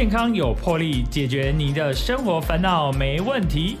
[0.00, 3.76] 健康有魄力，解决你的生活烦恼没问题。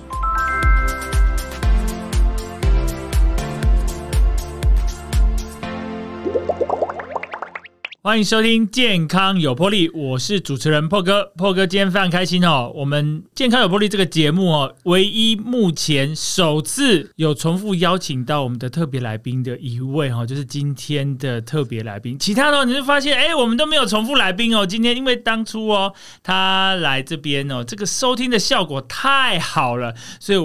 [8.02, 11.34] 欢迎收听《健康有魄力》，我是主持人破哥。
[11.36, 22.18] 破哥今天非常开心哦，我们《健康有魄力》这个节目哦，唯一目前首次有重复邀请到我们的特别来宾的一位哈，就是今天的特别来宾。
[22.18, 24.64] 其他的你就发现，哎，我们都没有重复来宾哦。
[24.64, 25.92] 今天因为当初哦，
[26.22, 30.38] 他来这边哦，这个收听的效果太好了，所以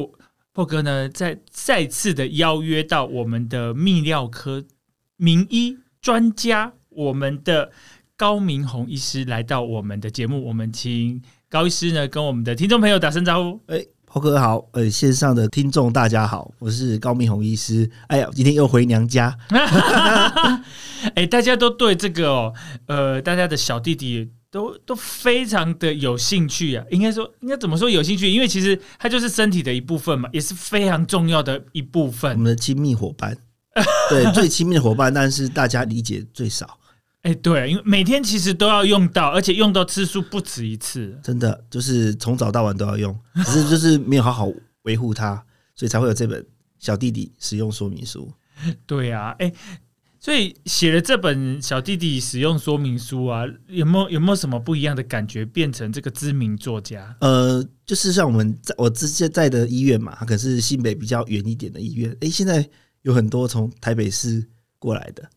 [0.51, 4.65] 破哥呢，再再次的邀约到我们的泌尿科
[5.15, 6.73] 名医专家。
[6.95, 7.69] 我们的
[8.17, 13.59] 高明宏医师来到我们的节目，我们请高医师呢跟我们的听众朋友打声招呼。
[13.67, 17.89] 哎，炮哥好，呃，线上的听众大家好，我是高明宏医师。
[18.07, 19.37] 哎呀，今天又回娘家。
[21.15, 22.53] 哎，大家都对这个哦，
[22.87, 26.85] 呃，大家的小弟弟都都非常的有兴趣啊。
[26.89, 28.31] 应该说，应该怎么说有兴趣？
[28.31, 32.31] 因为其实它就是身体的一部分嘛，也是非常重要的一部分。
[32.31, 33.37] 我们的亲密伙伴，
[34.09, 36.79] 对，最亲密的伙伴，但是大家理解最少。
[37.25, 44.47] 哎，对，因为每天其实都要用到，而且用到次数不止一次，真的就是从早到晚都要用，只是就是没有好好
[44.83, 46.45] 维护它，所以才会有这本
[46.77, 48.31] 小弟弟使用说明书。
[48.85, 49.51] 对啊，哎，
[50.19, 55.43] 所以写了这本小弟弟使用说明书啊，有没有有没有什么不一样的感觉？
[55.43, 57.17] 变成这个知名作家？
[57.21, 62.69] 呃，就是像我们在我之前在的医院嘛，它可是新北比较远一点的医院，哎，现在
[63.01, 65.27] 有很多从台北市过来的。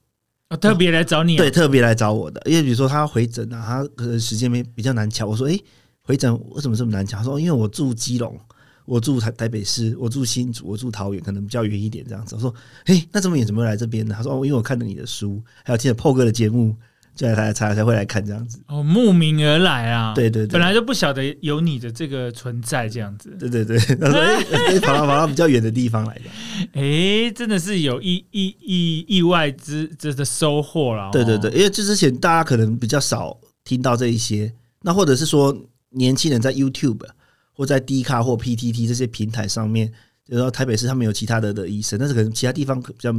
[0.48, 5.28] 啊，特别来找你，对，特别来找我的，因为比如说他回诊啊，他可能时间没比较难抢。
[5.28, 5.58] 我说，哎，
[6.02, 7.18] 回诊为什么这么难抢？
[7.18, 8.38] 他说，因为我住基隆，
[8.86, 12.34] 我住台台北市，我住新竹，我住桃园，可能比较远一点这样子。
[12.34, 12.54] 我说，
[12.86, 14.14] 哎，那这么远怎么会来这边呢？
[14.16, 16.74] 他说，哦，因为我看了你的书，还有听了破哥的节目。
[17.18, 20.14] 才才才才会来看这样子哦，慕名而来啊！
[20.14, 23.36] 对对对，本来就不晓得有你的这个存在这样子。
[23.38, 26.30] 对对对， 他说哎，跑到跑到比较远的地方来的，
[26.80, 31.10] 哎，真的是有意意意意外之之的收获了。
[31.12, 34.52] 对对对，因为这之前大家可能比较少听到这一些，
[34.82, 35.56] 那或者是说
[35.90, 37.00] 年轻人在 YouTube
[37.52, 39.92] 或在 D 卡或 PTT 这些平台上面，
[40.30, 43.12] 就说台北市他们有其他的的医生，但是可能其他地方比较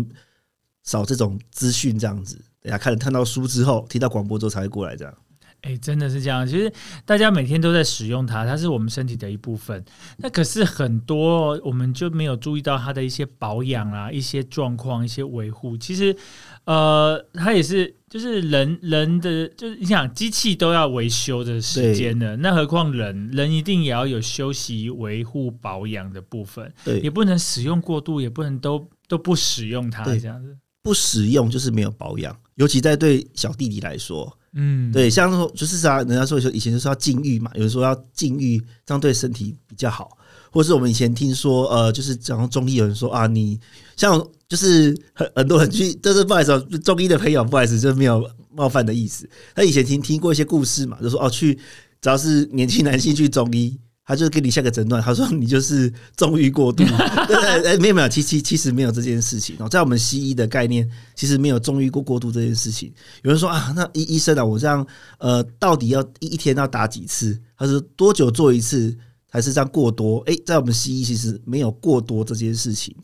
[0.84, 2.40] 少这种资讯这样子。
[2.62, 5.14] 等下看看到书之后，听到广播之后才会过来这样。
[5.62, 6.48] 哎，真的是这样。
[6.48, 6.72] 其实
[7.06, 9.84] 大家每天都在使用它，它是我们身体的一部分。
[10.18, 15.76] 那可是很多我们就没有注意到它的一些保养啊、一些状况、一些维护。
[15.76, 16.16] 其实，
[16.64, 26.74] 呃，它也是就是人人的，就是你想机器都要维修的时间的，那何况人人一定也要有休息、维护、保养的部分。
[26.86, 30.58] 对，也不能使用过度，也不能都都不使用它这样子。
[30.90, 32.36] 不使用就是没有保养。
[32.56, 40.18] 尤其在对小弟弟来说，嗯，对，像说就是啥，人家说说以前就是要禁欲嘛，有人说要禁欲，这样对身体比较好，
[40.52, 43.60] 或是我们以前听说，呃，就是讲中医有人说啊，你
[43.96, 49.30] 像就是很很多人去，就是不好意思，中医的朋友不好意思，就没有冒犯的意思。
[49.54, 51.54] 他以前听听过一些故事嘛，就说哦，去
[52.02, 53.78] 只要是年轻男性去中医。
[54.10, 56.84] 他就给你下个诊断，他说你就是纵欲过度，
[57.28, 57.28] 对
[57.62, 62.92] 对，哎，没有没有，其其其实没有这件事情哦，在我们西医的概念，其实没有纵欲过过度这件事情。
[63.22, 64.84] 有人说啊，那医医生啊，我这样
[65.20, 67.40] 呃，到底要一一天要打几次？
[67.56, 68.98] 他说多久做一次
[69.30, 70.22] 还是这样过多？
[70.22, 72.96] 哎，在我们西医其实没有过多这件事情，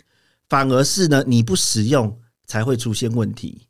[0.49, 2.11] 反而是呢，你不使用
[2.47, 3.64] 才会出现问题。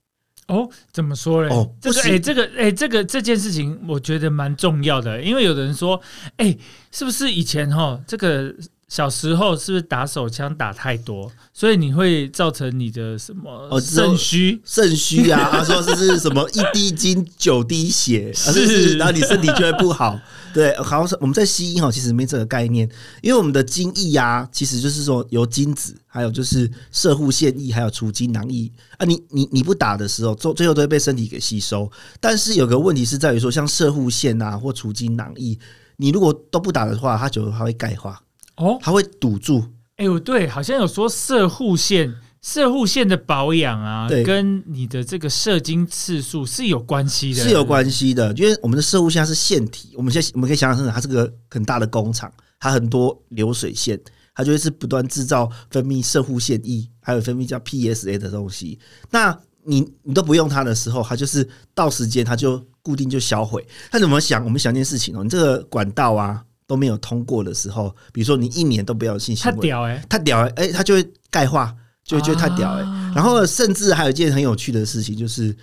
[0.47, 1.49] 哦，怎么说嘞？
[1.49, 5.99] 哦，这个，哎，这个，哎，这个这件事情，我觉得蛮重要的，因为有的人说，
[6.37, 6.55] 哎，
[6.91, 8.53] 是不是以前哈，这个
[8.87, 11.31] 小时候是不是打手枪打太多？
[11.51, 14.61] 所以你会造成你的什么肾虚？
[14.63, 15.49] 肾虚啊！
[15.51, 20.19] 他说这是什么一滴精九滴血，是，然后你身体就会不好。
[20.53, 22.87] 对，好像是我们在西医哈，其实没这个概念，
[23.21, 29.05] 因为我们的精液啊，其实就是说由精子，还有就是射护腺液，还有除精囊液啊。
[29.05, 31.91] 你你你不打的时候，最最后都会被身体给吸收。
[32.19, 35.57] 但是有个问题是在于说，像射护腺啊或除精囊液，
[35.97, 38.21] 你如果都不打的话，它就它会钙化
[38.57, 39.63] 哦，它会堵住。
[39.97, 48.33] 哎呦，对，好像有说射护线、射护线的保养啊，跟你的这个射精次数是有关系的，是有关系的。
[48.33, 52.29] 因为我们的射护线是腺体，我们现在我们可以想想看它是个很大的工厂，
[52.59, 53.97] 它很多流水线，
[54.33, 58.77] 它就会是不断制造分泌射护腺液，还有分泌叫 PSA 的东西。
[59.09, 63.65] 那你你都不用它的时候，它就是到时间它就固定就销毁。
[63.89, 64.43] 它怎么想？
[64.43, 66.43] 我们想一件事情哦，你这个管道啊。
[66.67, 72.81] 都没有通过的时候，比如说你一年都不要信心，他屌哎，他屌哎，哎，他就会钙化，就会觉得太屌哎。
[73.15, 75.55] 然后甚至还有一件很有趣的事情，就是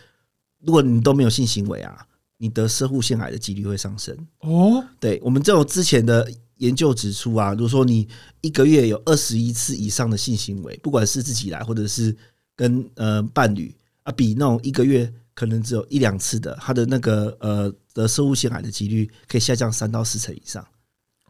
[0.61, 2.07] 如果你都没有性行为啊，
[2.39, 4.17] 你得射护腺癌的几率会上升。
[4.41, 8.07] 哦，对我们这种之前的研究指出啊，如果说你
[8.41, 12.17] 一个月有二十一次以上的性行为，不管是自己来或者是
[12.55, 13.75] 跟呃伴侣
[14.05, 20.65] 啊，比那种一个月可能只有一两次的，他的那个呃得生物腺癌的几率可以下降三到四成以上。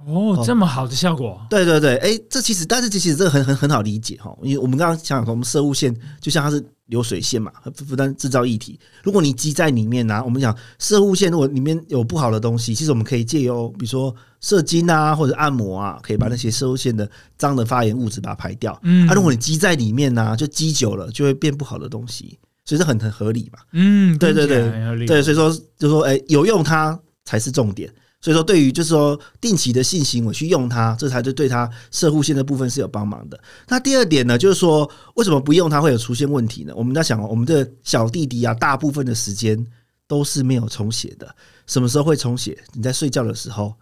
[0.06, 1.40] 哦，这么好的效果？
[1.48, 8.78] 对对对，哎，这其实，但是这其实这个很很很好理解哈，因为我们刚刚讲说，我们射物线就像它是流水线嘛，负担制造液体。
[9.02, 17.08] 如果你积在里面呢，我们讲射物线如果里面有不好的东西，其实我们可以借由比如说射精啊或者按摩啊，可以把那些射物线的
[17.38, 18.78] 脏的发炎物质把它排掉。
[18.82, 23.60] 嗯，啊，如果你积在里面呢，就积久了就会变不好的东西，所以这很很合理嘛。
[23.72, 27.92] 嗯，对对对，对，所以说就说哎，有用它才是重点。
[28.22, 33.38] 所以说，对于就是说定期的性行为去用它，这才是对它射护线的部分是有帮忙的。
[33.66, 36.72] 那第二点呢，就是说为什么不用它会有出现问题呢？
[36.76, 39.66] 我们在想，我们的小弟弟啊，大部分的时间
[40.06, 41.34] 都是没有充血的。
[41.66, 42.56] 什么时候会充血？
[42.74, 43.74] 你在睡觉的时候，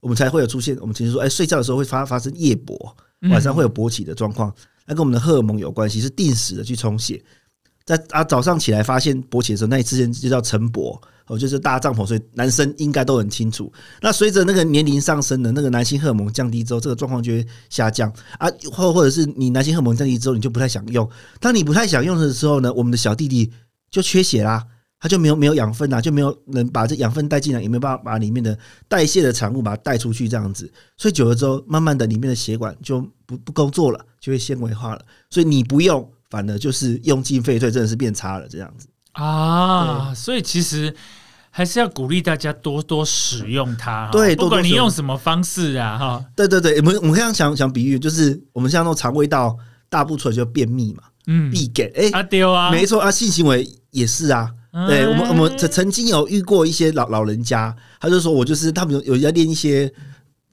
[0.00, 0.76] 我们才会有出现。
[0.80, 2.76] 我们其实说，哎，睡觉的时候会发发生夜勃，
[3.30, 4.52] 晚上会有勃起的状况，
[4.86, 7.24] 那跟我们的荷尔蒙有关系，是定时的去充血。
[7.84, 11.00] 在啊早上起来发现勃起的时候，那一次就叫晨勃。
[11.26, 13.72] 哦，就是搭帐篷，所以男生应该都很清楚。
[14.02, 21.08] 那随着那个年龄上升的那个男性荷尔蒙降低之后，这个状况就会下降啊，或或者是你男性荷尔蒙降低之后，你就不太想用。
[21.40, 23.50] 当你不太想用的时候呢，我们的小弟弟
[23.90, 24.62] 就缺血啦，
[25.00, 30.70] 他就没有没有养分啊，就没有能把这养分带进来，也没有办法把里面的代谢的产物把它带出去，这样子。
[30.98, 35.02] 所以久了之后，慢慢的里面的血管就不不工作了，就会纤维化了。
[35.30, 38.86] 所以你不用，反而就是用进废退，真的是变差了，这样子。
[39.12, 40.94] 啊，所以其实
[41.50, 44.08] 还是要鼓励大家多多使用它。
[44.10, 46.24] 对，不管你用什么方式啊，哈。
[46.34, 49.56] 对对对，我们我们刚刚想想比喻，就是我们像那种肠胃道
[49.88, 54.50] 大不出来就便秘嘛，嗯，必给哎，啊丢啊，没错啊，性行为也是啊。
[54.88, 59.88] 对我们我们曾曾经有遇过一些老老人家，他就说我就是他们有有要练一些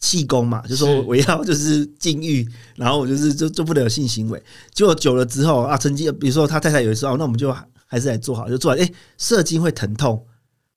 [0.01, 2.45] 气功嘛，就说我要就是禁欲，
[2.75, 4.43] 然后我就是就做不了性行为，
[4.73, 7.55] 结果久了之后啊，曾经比如说他太太有一次哦，那我们就。
[7.93, 10.25] 还是来做好就做完，哎，射精会疼痛，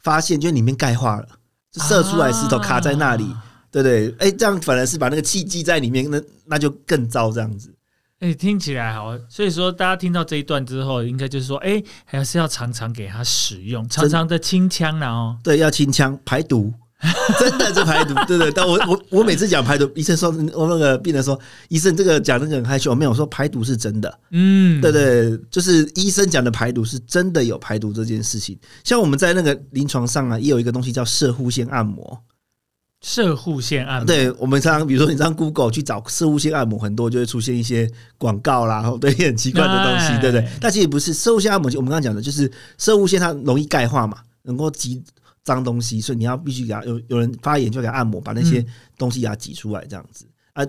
[0.01, 1.29] 发现就里面钙化了，
[1.75, 3.25] 射出来石头卡在那里，
[3.71, 4.13] 对不对？
[4.19, 7.73] 哎，这样反而是把那个气积在里面，那那就更糟这样子。
[8.19, 15.39] 哎，听起来好，所以说大家听到这一段之后，应该就是说，哎，还是要常常给他使用，常常的清腔了哦。
[15.45, 16.75] 对，要清腔排毒。
[17.39, 18.51] 真的是排毒，对对。
[18.51, 21.39] 但我我我每次讲排毒，医生说，我那个病人说，
[21.69, 24.19] 医生这个讲那个很害羞，没有说排毒是真的。
[24.31, 28.59] 嗯，对对，就是医生讲的排毒是真的有排毒这件事情。
[28.85, 32.19] 像我们在那个临床上啊，也有一个东西叫射护线按摩。
[33.03, 40.49] 射护线按摩，对我们常常比如说你上 Google 去找射护线按摩，很多就会出现一些广告啦，对很奇怪的东西，对不对？
[40.59, 45.03] 但其实不是射护线按摩，我们刚刚讲的就是射护线它容易钙化嘛，能够挤。
[45.45, 48.65] 脏东西，所以你要必须给他有有人发炎就给他按摩，把那些
[48.99, 50.67] 东西给他挤出来，这样子啊。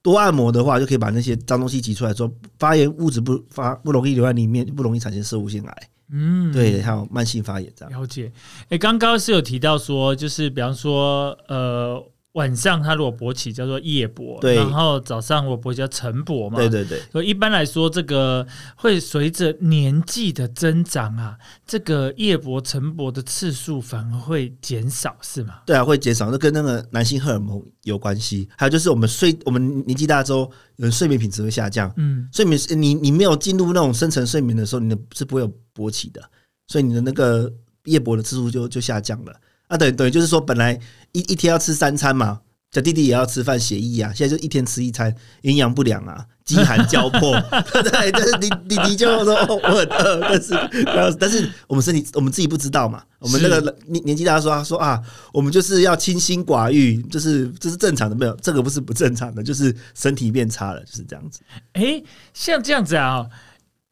[0.00, 5.88] 多按摩的话，就可以把那些脏东西挤出来，说发炎物质不发不容易留在里面，不容易产生射物腺癌。
[6.10, 8.00] 嗯，对，还有慢性发炎这样。
[8.00, 8.30] 了解。
[8.68, 12.02] 哎，刚刚是有提到说，就是比方说，呃。
[12.32, 17.00] 晚上他如果勃起叫做夜勃，然后早上我勃叫晨勃嘛，对对对。
[17.10, 18.46] 所以一般来说，这个
[18.76, 21.36] 会随着年纪的增长啊，
[21.66, 25.54] 这个夜勃、晨勃的次数反而会减少，是吗？
[25.66, 28.48] 对啊，会减少，那跟那个男性荷尔蒙有关系。
[28.56, 31.92] 还有就是我们睡，我们年纪大之后，人睡眠品质会下降。
[31.96, 36.22] 嗯，睡眠你你没有进入那种深层睡眠的时候，你的是不会有勃起的，
[36.68, 37.52] 所以你的那个
[37.84, 39.32] 夜勃的次数就就下降了。
[39.68, 40.80] 啊，等等于就是说，本来
[41.12, 47.32] 一一天要吃三餐嘛，小弟弟也要吃饭协议啊，现在就一天吃一餐，营养不良啊，饥寒交迫，
[47.82, 61.40] 对，但是你你你就说我很饿，但是但是我们身体我们自己不知道嘛，我们那个年年纪大说说啊，我们就是要清心寡欲，就是这是正常的，没有这个不是不正常的，就是身体变差了，就是这样子。
[61.72, 62.02] 哎，
[62.34, 63.26] 像这样子啊，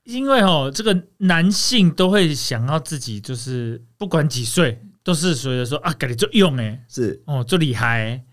[0.04, 4.82] 因为哦，这个男性都会想要自己就是不管几岁。
[5.06, 8.24] 都是所以说啊，给你做用哎，是哦，做厉害。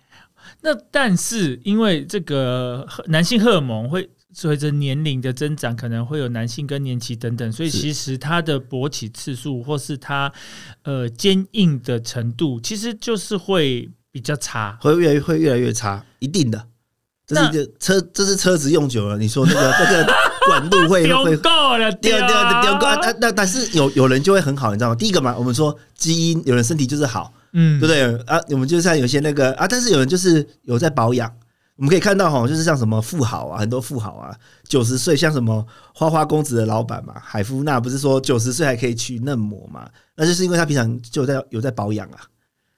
[0.61, 10.33] 那但是因为这个男性荷尔蒙会随着年龄的增长，可能会有男性更年期等等，所以其实它的勃起次数或是它
[10.81, 16.67] 呃坚硬的程度，其实就是会比较差，会越会越来越差，一定的。
[17.27, 20.13] 这是个车，这是车子用久了，你说那个 这个
[20.47, 22.27] 管路会 会够了，丢丢
[22.61, 22.87] 丢够。
[23.01, 24.95] 那那但是有有人就会很好，你知道吗？
[24.95, 28.39] 第一个嘛，我们说基因，有人身体就是好，嗯，对不对啊？
[28.49, 31.31] 我们就像有些那个啊，但是有人就是有在保养。
[31.75, 34.31] 我们可以看到哈，就是像什么富豪啊，很多富豪啊，
[34.67, 39.89] 九十岁像什么花花公子的老板嘛，海夫纳不是说九十岁还可以去嫩模嘛？
[40.15, 42.19] 那就是因为他平常就在有在保养啊。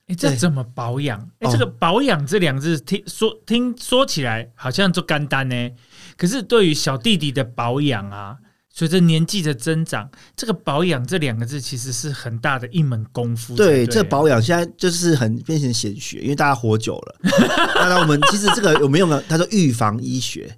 [0.08, 1.20] 哎，这怎么保养？
[1.40, 5.70] 哎，这个保养这两个字听说听说起来好像就干单呢。
[6.18, 8.38] 可是对于小弟弟的保养啊，
[8.70, 13.56] 随着年纪的增长，这个保养这两个字其实是很大的一门功夫。
[13.56, 17.16] 对，这保养现在就是很变成显学，因为大家活久了。
[17.76, 19.22] 那我们其实这个有没有呢？
[19.28, 20.58] 他说预防医学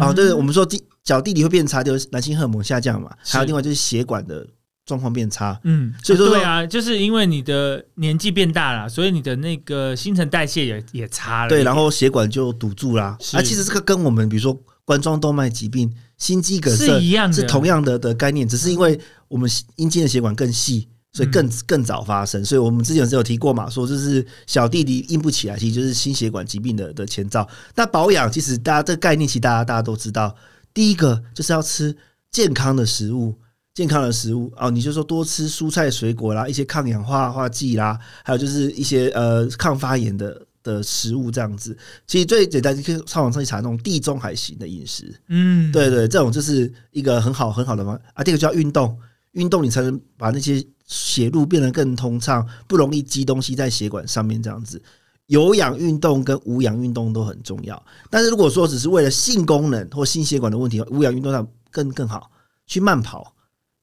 [0.00, 3.10] 啊，对，我们说弟小弟弟会变差，就是男性荷尔蒙下降嘛。
[3.22, 4.46] 还有另外就是血管的。
[4.86, 13.16] 状况变差，嗯，所以说对啊，就是因为你的年纪变大了，所以你的那个新陈代谢也也差了，对，然后血管就堵住啦。
[13.32, 18.98] 啊，其实这个跟我们比如说冠状动脉疾病、心肌梗塞是一样的，是同样的的概念，只是因为
[19.28, 22.44] 我们阴茎的血管更细，所以更更早发生。
[22.44, 27.48] 所以我们之前是有提过嘛，说就是小弟弟硬不起来，其实就是心血管疾病的的前兆。
[27.74, 30.34] 那保养其实大家这个概念，其实大家大家都知道，
[30.72, 31.96] 第一个就是要吃
[32.30, 33.34] 健康的食物。
[33.74, 41.78] 健康的食物哦，你就说多吃蔬菜水果啦，一些抗氧化化剂啦，还有就是一些呃抗发炎的的食物这样子。
[42.08, 45.14] 其实最简单，你可以上网上去查那种地中海型的饮食。
[45.28, 48.24] 嗯，对对，这种就是一个很好很好的方啊。
[48.24, 48.98] 第二个叫运动，
[49.30, 54.82] 运动你才能把那些血路变得更通畅，不容易积东西在血管上面这样子。
[55.26, 57.80] 有氧运动跟无氧运动都很重要，
[58.10, 62.30] 但是如果说只是为了性功能或心血管的问题，无氧运动上更更好，
[62.66, 63.32] 去慢跑。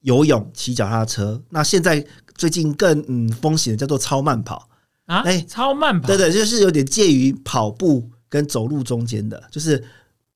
[0.01, 4.67] 游泳、骑脚踏车，那现在最近更嗯风行的叫做超慢跑
[5.11, 9.83] 啊，哎，超慢跑，对对，就是有点介于跑步跟走路中间的，就是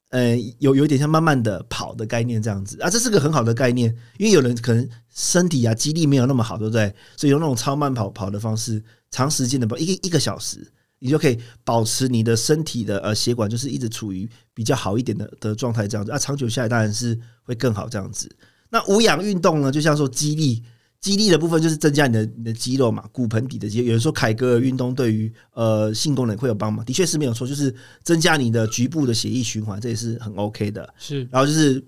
[0.10, 6.94] 呃有有点像慢慢的跑的概念这样子啊，这是个很好的概念，因为有人可能身体啊肌力没有那么好，对不对？
[7.15, 18.29] 所以用那种超慢跑跑的方式，长时间的跑一个一个小时，你就可以保持你的身体的呃血管就是一直处于比较好一点的的状态这样子啊，长久下来当然是会更好这样子。
[18.70, 19.72] 那无氧运动呢？
[19.72, 20.62] 就像说肌力，
[21.06, 23.86] 肌力的部分就是增加你的你的肌肉嘛，骨盆底的肌肉。
[23.86, 27.72] 有人说凯格尔运动对于呃性功能会有帮忙，的确是没有错，就是
[28.02, 30.92] 增加你的局部的血液循环，这也是很 OK 的。
[30.98, 31.86] 是，然后就是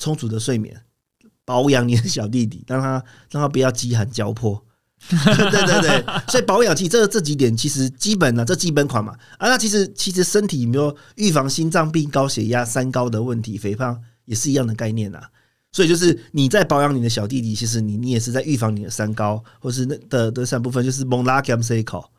[0.00, 0.76] 充足的睡眠，
[1.46, 2.94] 保养你的小弟弟，让他
[3.30, 4.60] 让他不要饥寒交迫。
[5.08, 9.12] 对对对，所以保养期这这几点其实基本呢，这基本款嘛。
[9.38, 15.20] 啊，那其实其实身体有没有预防心脏病、高血压、三高的问题，肥胖也是一样的概念呐。
[15.76, 22.10] 所以就是你在保养你的小弟弟，其实你你也是在预防你的三高，或是那的的三部分就是蒙拉 cam c 考，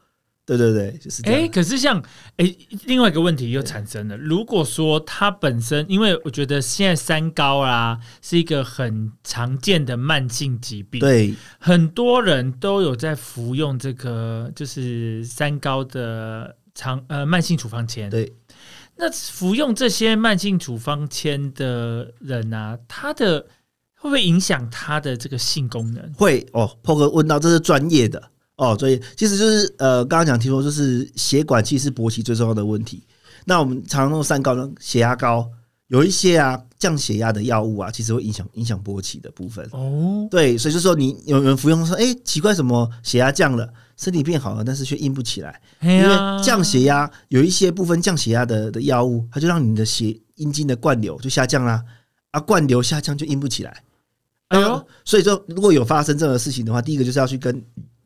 [0.45, 1.99] 对对对，就是哎，可是像
[2.35, 18.36] 哎，另外一个问题又产生了，如果说他本身，因为我觉得现在三高啊是一个很常见的慢性疾病，对，很多人都有在服用这个就是三高的长呃慢性处方前，对。
[18.97, 23.39] 那服用这些慢性处方签的人啊，他的
[23.95, 26.13] 会不会影响他的这个性功能？
[26.13, 26.75] 会哦。
[26.81, 28.21] 破哥问到，这是专业的
[28.55, 33.03] 哦，所以其实就是呃，刚刚讲听说就是血管其实是勃起最重要的问题。
[33.45, 35.47] 那我们常用三高呢，血压高，
[35.87, 40.27] 有一些啊降血压的药物啊，其实会影响影响勃起的部分哦。
[40.31, 43.71] 对，所以就说你有人服用说，哎，奇怪，什么血压降了？
[43.97, 51.83] 身体变好了，但是却硬不起来，因为降血压有一些部分降血压的的药物，它就让你的血阴茎的灌流就下降啦，
[52.29, 53.83] 啊，灌流下降就硬不起来。
[54.49, 57.61] 哎呦，所以说如果有发生这样的事情的话，第一个就是要去跟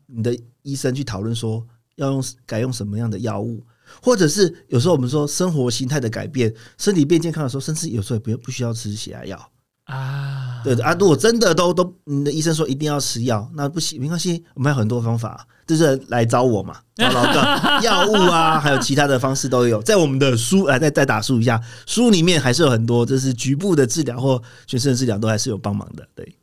[0.06, 1.64] 你的医生去讨论说
[1.96, 3.62] 要用改用什么样的药物，
[4.02, 9.51] 或者是有时候我们说生活形态的改变，身体变健康的时候，甚至有时候也不不需要吃血压药。
[9.92, 10.96] 啊，对的啊！
[10.98, 26.36] 如果真的都都，你的医生说一定要吃药，那不行，没关系，我们有很多方法，就是来找我嘛， 找老哥，药物啊，还有其他的方式都有，在我们的书来再再打书一下，书里面还是有很多，就是局部的治疗或全身的治疗都还是有帮忙的，对。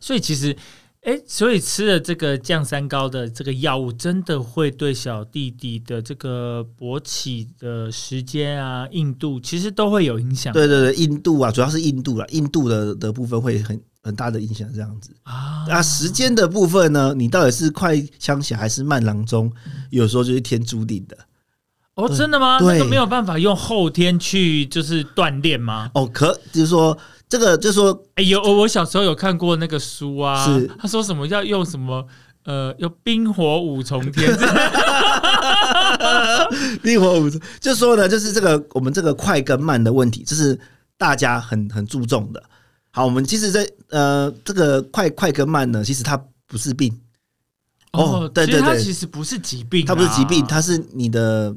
[0.00, 0.56] 所以其实。
[1.04, 10.50] 哎，所以吃了这个降三高的这个药物，真的会对小弟弟的这个勃起的时间啊、硬度，其实都会有影响。
[10.54, 14.66] 对对对，硬度啊，主要是硬度了，硬度的的部分会很很大的影响。
[14.72, 19.52] 这样子啊，那时间的部分呢，你到底是快枪响还是慢郎中？
[19.90, 21.14] 有时候就是天注定的。
[21.96, 22.56] 哦，真的吗？
[22.62, 25.90] 那个没有办法用后天去就是锻炼吗？
[25.92, 26.96] 哦，可就是说。
[27.28, 32.06] 这个就说，哎，呦我小时候有看过那个书啊，是他说什么要用什么，
[32.44, 34.30] 呃，要冰火五重天，
[36.82, 40.58] 冰火五重，就说呢，就是这个我们这个快跟慢的问题，这是
[40.96, 42.42] 大家很很注重的。
[42.92, 46.16] 好，我们其实，在呃，这个快快跟慢呢，其实它
[46.46, 46.96] 不是病
[47.92, 51.52] 哦，对对对，它其实不是疾病，它不是疾病，它是你的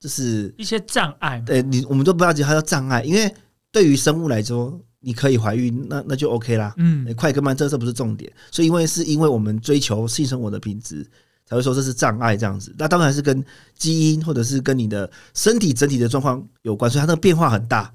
[0.00, 1.40] 就是一些障碍。
[1.46, 3.32] 对你，我们都不要讲它叫障碍，因为
[3.70, 4.80] 对于生物来说。
[5.00, 6.74] 你可以怀孕，那那就 OK 啦。
[6.76, 11.06] 嗯，快跟慢这这不是重点，所以因为是因为我们追求性生活的品质，
[11.46, 12.74] 才会说这是障碍这样子。
[12.78, 13.42] 那当然是跟
[13.74, 17.90] 基因或者是跟你的身体整体的状况有关，所以它那个变化很大，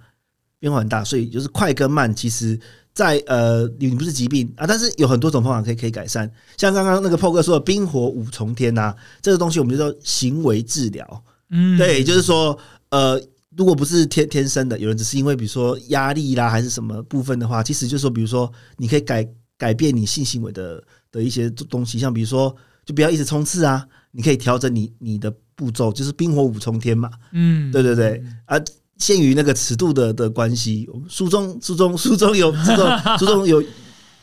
[0.60, 1.04] 变化很大。
[1.04, 2.60] 所以就是快跟慢，其实
[2.92, 6.28] 在呃，你不是疾病啊，但是有很多种方法可以可以改善。
[6.58, 11.24] 像刚刚那个 PO 哥说的冰火五重天呐，这个东西我们就叫行为治疗。
[11.52, 12.58] 嗯，对，就是说
[12.90, 13.22] 呃。
[13.58, 19.26] 如果不是天天生的，有人只是因为比如说压力啦，还是什么部分的话，其实就说，比如说你可以改
[19.58, 27.10] 改变你性行为的的一些东西，像比如说就不要一直冲刺啊，你可以调整你你的步骤，就是冰火五重天嘛。
[27.32, 28.60] 嗯，对对对，啊，
[28.98, 33.64] 限于那个尺度的的关系，书中书中书中有书中 书中有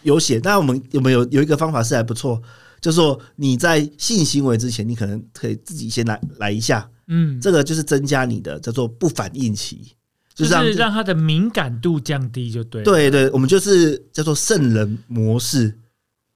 [0.03, 2.39] 有写，但我们有没有有一个方法是还不错，
[2.83, 6.87] 就是说你在性行为之前，你可能可以自己先来来一下。
[7.07, 9.95] 嗯，这个就是增加你的叫做不反应期，
[10.35, 12.83] 就是让它的敏感度降低，就对。
[12.83, 15.75] 对对，我们就是叫做圣人模式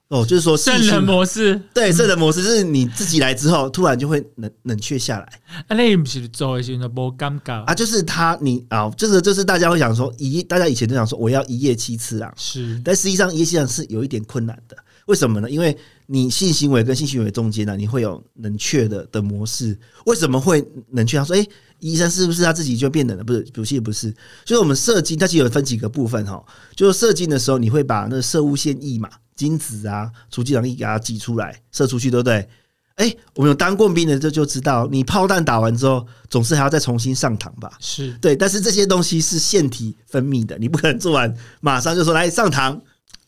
[0.08, 5.40] 哦，就是说圣人模式，对圣人模式，就是你自己来之后，突然就会冷冷却下来。
[5.66, 14.76] 啊，那不是做一些那不尴尬啊，就是他你啊，这个就是大家会想说一，大家以前都想说我要一夜七次啊，是，但实际上一夜七次是有一点困难的。
[15.06, 15.50] 为什么呢？
[15.50, 19.76] 因为你性行为跟性行为中间呢，你会有冷却的的模式。
[20.06, 21.18] 为什么会冷却？
[21.18, 21.44] 他说：“哎，
[21.80, 23.24] 医生是不是他自己就变冷了？
[23.24, 24.10] 不是，不是，不是。
[24.44, 26.40] 就是我们射精，它其实有分几个部分哈。
[26.76, 32.48] 就是射精的时候，你会把那个射物腺液嘛，精子啊，除精囊液给它挤出来，射出去，对不对？
[32.94, 37.72] 哎，我们有当过兵的就就知道，你炮弹打完之后，总是还要再重新上膛吧？
[37.80, 42.80] 是对，但是这些东西是腺体分泌的，你不可能做完马上就说来上膛。”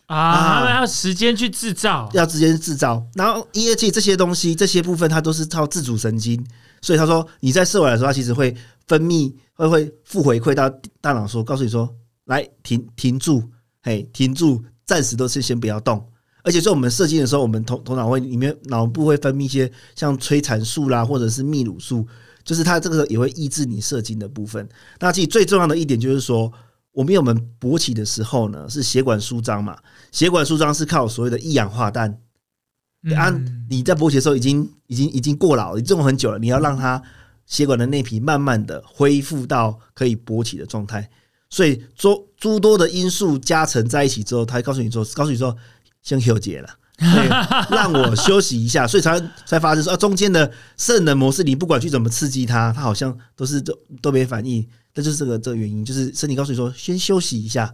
[0.09, 3.07] 啊，他们要时间去制造，要时间制造。
[3.13, 6.43] 然后 E G 这些东西，这些部分它都是靠自主神经，
[6.81, 10.71] 所以他说你在射完的时候，它其实会分泌，会会负回馈到
[11.03, 13.43] 大脑，说告诉你说，来停停住，
[13.83, 16.03] 嘿，停住，暂时都是先不要动。
[16.43, 22.07] 而且在我们射精的时候，我们头头脑会里面脑部会分泌一些像催产素啦，或者是泌乳素，
[22.43, 24.67] 就是它这个也会抑制你射精的部分。
[25.01, 26.51] 那其实最重要的一点就是说。
[26.99, 29.79] 我们我们勃起的时候呢，是血管舒张嘛？
[30.11, 32.11] 血管舒张是靠所谓的一氧化氮。
[33.17, 33.33] 啊，
[33.71, 37.01] 你在勃起的时候已经已经已经过劳，你种很久了，你要让它
[37.47, 41.09] 血管的内皮慢慢的恢复到可以勃起的状态。
[41.49, 45.57] 所以，诸诸多的因素加成在一起之后，他告诉你说，告诉你说，
[46.03, 46.69] 先休结了，
[47.71, 48.87] 让我休息一下。
[48.87, 54.67] 所以才才发生说，啊，中间的圣人模式，你不管去怎么刺激它，它好像都是都都没反应。
[54.95, 57.73] 那就是这个这个原因，就是身体告诉你说先休息一下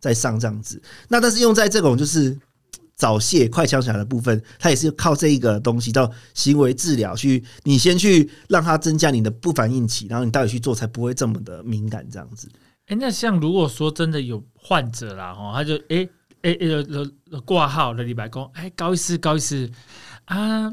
[0.00, 0.80] 再上这样子。
[1.08, 2.36] 那但是用在这种就是
[2.96, 12.46] 早泄快枪起来的部分，它也是靠这一个东西叫行为治疗去，你先去让它增加你的不反应期，然后你到底去做才不会这么的敏感这样子。
[12.88, 16.06] 哎，那像如果说真的有患者啦，哦，他就哎
[16.42, 19.70] 哎呃挂号的李白公，哎高医师高医师
[20.24, 20.72] 啊，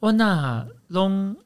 [0.00, 1.36] 我那拢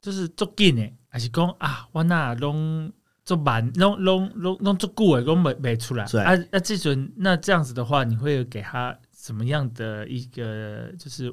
[0.00, 2.92] 就是足紧的，还是讲啊我那拢。
[3.22, 6.04] 足慢，弄弄弄弄做固诶，拢没没出来。
[6.04, 11.32] 啊啊，这种那这样子的话，你会给他什么样的一个就是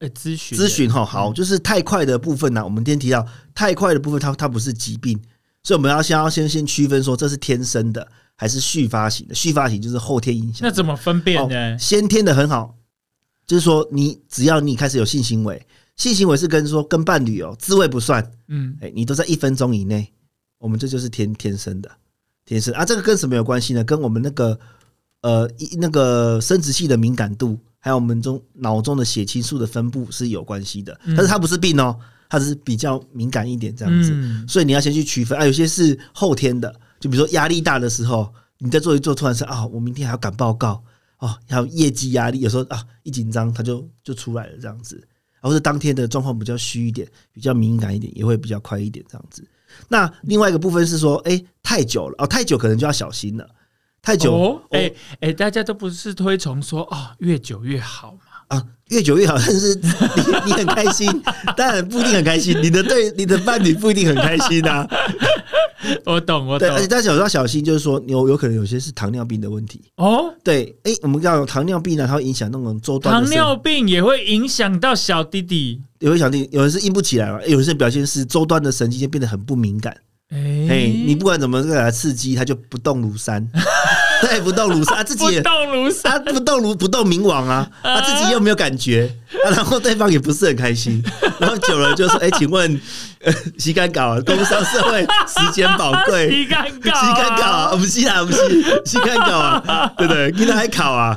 [0.00, 0.58] 呃咨询？
[0.58, 2.62] 咨询哈，好，就是太快的部分呢。
[2.62, 5.18] 我们今天提到太快的部分，它它不是疾病，
[5.62, 9.34] 所以我们要先要先先区分说这是天生的还是续发型的。
[9.34, 10.60] 续发型就是后天影响。
[10.62, 11.78] 那怎么分辨呢？
[11.78, 12.76] 先天的很好，
[13.46, 15.64] 就是说你只要你开始有性行为，
[15.96, 20.12] 性行为是跟说跟伴侣哦，自慰不算，嗯，哎，你都在一分钟以内。
[20.58, 21.90] 我们这就是天天生的，
[22.44, 23.82] 天生啊，这个跟什么有关系呢？
[23.82, 24.56] 跟我们那个
[25.22, 30.96] 呃，那个生殖器的敏感度，还有我们中脑中的血清素的分布是有关系的。
[31.04, 34.14] 但是它不是病哦，它是比较敏感一点这样子。
[34.46, 40.80] 所以你要先去区分啊，有些是后天的，就比如说压力大的时候，你在做一做，突然是啊，我明天还要赶报告
[41.18, 45.02] 哦，还有业绩压力，有时候啊一紧张，它就就出来了这样子。
[45.40, 49.44] 或者当天的状况比较虚一点，比较敏感一点，也会比较快一点这样子。
[49.88, 53.44] 那另外一个部分是说，哎，太久了哦，太久可能就要小心了。
[54.00, 58.20] 太久，哎哎，大家都不是推崇说哦，越久越好嘛？
[58.56, 59.82] 啊，越久越好，但是你
[60.46, 61.08] 你很开心，
[61.56, 64.86] 当然不一定很开心，你的对你的伴侣不一定很开心啊。
[66.06, 66.68] 我懂，我懂。
[66.70, 70.32] 而且大家有要小心，就是说有有可能有些是糖尿病的问题哦。
[70.44, 73.14] 对，哎，我们要有糖尿病呢，它会影响那种周端。
[73.14, 79.96] 糖尿病也会影响到小弟弟，也会小弟，有人是硬不起来嘛，有人是表现是周端的神经就变得很不敏感。
[80.30, 83.46] 哎，你不管怎么给他刺激，他就不动如山。
[84.22, 89.12] 对， 不动如山，自己不动如山，不动如不动明王啊，他自己又没有感觉，
[89.44, 91.02] 然后对方也不是很开心，
[91.38, 92.80] 然后久了就说：“哎，请问，
[93.58, 100.30] 洗干搞，工商社会时间宝贵， 洗干搞，洗干搞，不是啊，不是洗干搞啊，对不对？
[100.32, 101.14] 今天还考啊？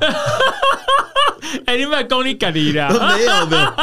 [1.66, 2.90] 哎，你们功力隔离的？
[3.16, 3.74] 没有没有。”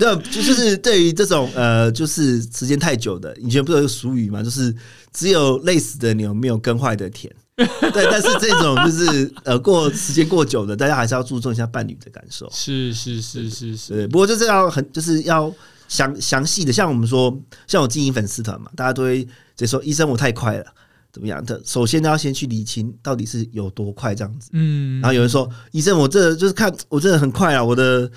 [0.00, 4.74] 那就是对于这种呃，就是时间太久的，以前不是有个俗语嘛，就是
[5.12, 7.32] 只有累死的牛，没有耕坏的田。
[7.92, 12.48] 对，但是这种就是呃，过时间过久的，大家还是要注重一下伴侣的感受。
[12.52, 13.92] 是是是是是。
[13.94, 15.52] 对，不过就是要很就是要
[15.88, 17.34] 详详细的，像我们说，
[17.66, 20.66] 像我经营粉丝团嘛，大家都会就说医生我太快了，
[21.10, 21.60] 怎么样的？
[21.64, 24.50] 首先要先去理清到底是有多快这样子。
[24.52, 25.00] 嗯。
[25.00, 28.10] 然后有人说医生我这就是看我真的很快啊，我的。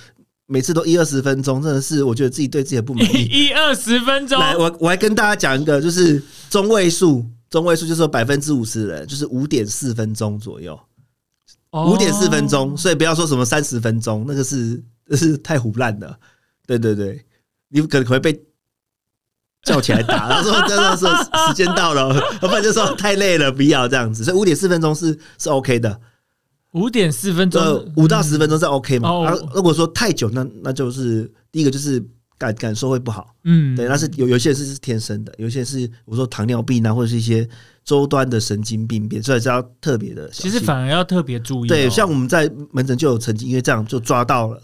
[0.51, 3.21] 每次都一二十分钟，真的是我觉得自己对自己的不满意。
[3.31, 10.79] 一二十分钟，来，我我还跟大家讲一个，就是中位数，中位数就是说百分之五十人，就是五点四分钟左右，
[11.71, 16.19] 五点四分钟，所以不要说什么三十分钟，那个是那是太胡乱的。
[16.67, 17.25] 对对对，
[17.69, 18.39] 你可能会被
[19.63, 21.09] 叫起来打， 然后说真的说
[21.47, 24.23] 时间到了，要不然就说太累了，不要这样子。
[24.23, 25.99] 所以五点四分钟是是 OK 的。
[26.73, 29.25] 五点四分钟，五到十分钟是 OK 嘛？
[29.25, 31.99] 啊，如果说太久，那那就是第一个就是
[32.39, 33.35] 感感受会不好。
[33.43, 37.47] 嗯，对，那是有有些人是天生的，有些是我说糖尿病啊，或者是一些
[37.85, 40.27] 周端的神经病变，所以是要特别的。
[40.29, 41.67] 其实反而要特别注意。
[41.67, 44.59] 对，像我们在门诊就有曾经因为这样就抓到了，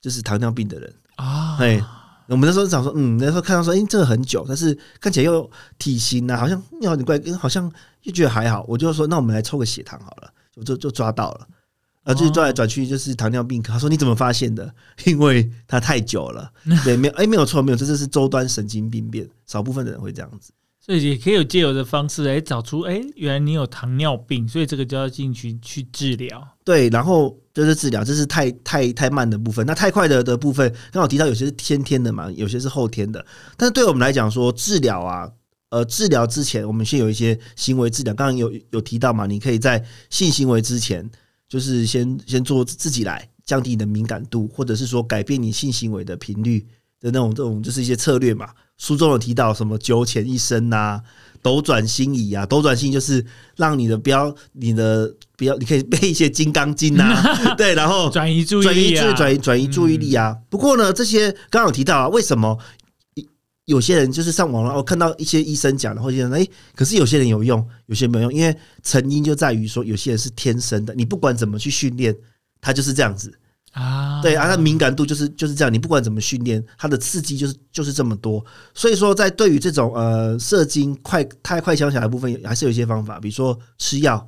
[0.00, 1.58] 就是糖尿病的人啊。
[1.58, 1.78] 哎，
[2.28, 7.70] 我们那时候想说，嗯，那时候看到说，哎，这个很久，但是看起来又体型啊，好像有点怪，好像
[8.02, 8.64] 又觉得还好。
[8.66, 10.30] 我就说，那我们来抽个血糖好了。
[10.56, 11.46] 我就就抓到了，
[12.06, 13.60] 啊，就是转来转去就是糖尿病。
[13.60, 14.72] 他说你怎么发现的？
[15.04, 16.50] 因为他太久了，
[16.84, 20.52] 对，没有，哎，没有错，没有，这就是周端神经病变，少部分的人会这样子。
[20.80, 26.40] 所以也可以有借由的方式来找出，哎，原来你有糖尿病，所以这个就要进去去治疗。
[26.64, 29.66] 对，然后就是治疗，这是太太太慢的部分。
[29.66, 33.26] 那太快的的部分，刚好提到有些是先天的嘛，有些是后天的。
[33.56, 35.28] 但是对我们来讲说治疗啊。
[35.70, 38.14] 呃，治疗之前，我们先有一些行为治疗。
[38.14, 39.26] 刚刚有有提到嘛？
[39.26, 41.10] 你可以在性行为之前，
[41.48, 46.66] 就是先先做自己来降低你的敏感度，或者是说改变你性行为的频率
[47.00, 48.48] 的那种这种，就是一些策略嘛。
[48.78, 51.00] 书中有提到什么九浅一深呐，
[51.40, 53.24] 斗转星移啊，斗转星就是
[53.56, 57.22] 让你的不要你的不要，你可以背一些金刚经呐，
[57.56, 60.36] 对，然后转移注意力，转移转移转移注意力啊。
[60.50, 62.58] 不过呢，这些刚刚有提到啊，为什么？
[63.66, 72.16] 有些人就是上网了，我看到一些医生讲的，或者哎，可是有些人有用，有些没有用，因为成因就在于说，有些人是天生的，你不管怎么去训练，
[72.60, 73.36] 他就是这样子
[73.72, 74.22] 啊。
[74.22, 78.44] 对啊，他敏感度就是就是这样，你不管怎么训练，他的刺激就是就是这么多。
[78.72, 84.24] 所以说，在对于这种呃射精快太快消起来的部分，还是有一些方法，比如说吃药，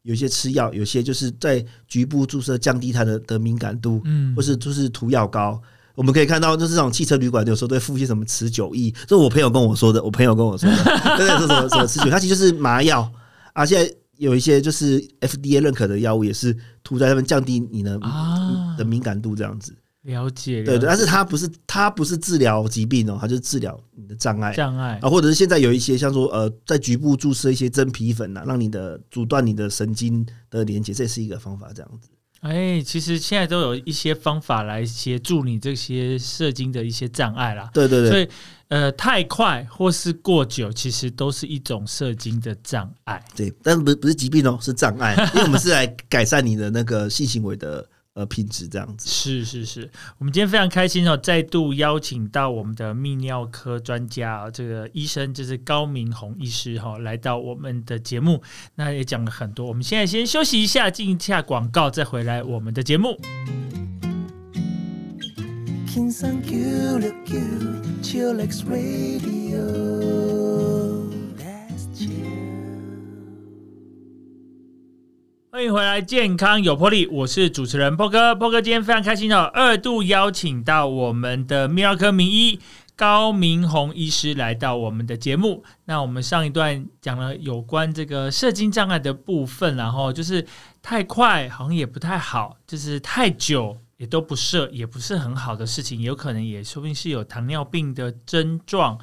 [0.00, 5.60] 有些吃药，有些就是在局部注射降低它的的敏感度，嗯，或是就是涂药膏。
[5.98, 10.00] 我们可以看到，就是这种汽车旅馆有时候都会附一些什么持久液，这是我朋友跟我说的。
[10.00, 10.76] 我朋友跟我说的，
[11.16, 13.10] 对对，是什么什么持久，它其实就是麻药
[13.52, 13.66] 啊。
[13.66, 19.74] 现在有一些就是 FDA 认可的药物，也是涂在上面降低你的啊的敏感度，这样子。
[20.02, 32.08] 了解，对对，但是它不是它不是治疗疾病哦，它就是治疗你的障碍障碍啊，或者是现在有一些像说呃，在局部注射一些真皮粉呐，让你的阻断你的神经的连接，这也是一个方法，这样子。
[32.40, 37.70] 哎，其实现在都有一些方法来协助你这些射精的一些障碍啦。
[37.72, 38.28] 对对对，所以
[38.68, 43.24] 呃，太快或是过久，其实都是一种射精的障碍。
[43.34, 47.86] 对，但不不是疾病哦，是障碍，因为我们是来改善你的那个性行为的。
[48.18, 58.42] 呃，品质这样子是是是，我们今天非常开心哦，再度邀请到我们的泌尿科专家，这个医生就是高明宏医师哈，来到我们的节目，
[58.74, 59.68] 那也讲了很多。
[59.68, 63.16] 我们现在先休息一下，进一下广告，再回来我们的节目。
[75.50, 78.34] 欢迎回来，健康有魄力，我是主持人波哥。
[78.34, 82.60] 波哥今天非常开心哦，二度邀请到我们的泌尿科名医
[82.94, 85.64] 高明宏医师来到我们的节目。
[85.86, 90.46] 那我们上一段讲了有关这个射精障碍的部分，然后就是
[90.82, 98.98] 太快好像也不太好，就是太久也都不射，也不是很好的事情，有可能也说不定是有糖尿病的症状。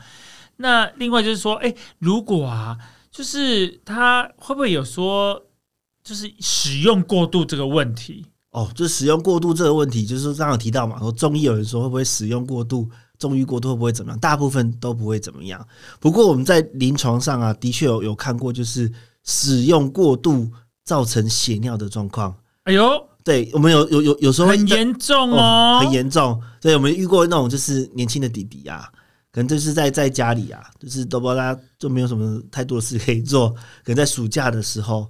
[0.58, 2.78] 那另外就是说，哎，如果啊，
[3.10, 5.42] 就是他会不会有说？
[6.06, 12.88] 就是使用过度这个问题哦，就是使用过度这个问题，就是刚刚提到嘛，说中医有人说会不会使用过度，
[13.18, 14.20] 中医过度会不会怎么样？
[14.20, 15.68] 大部分都不会怎么样。
[16.00, 18.90] 不过我们在临床上啊，的确有有看过，就是
[19.24, 20.50] 使用过度
[20.86, 22.34] 造成血尿的状况。
[22.64, 22.88] 哎呦，
[23.24, 26.40] 对我们有有有有时候很严重哦，很严重。
[26.62, 28.88] 所以，我们遇过那种就是年轻的弟弟啊，
[29.34, 33.50] 可能就是在在家里啊，就是都不知道就没有什么太多的事可以做，
[33.84, 35.10] 可能在暑假的时候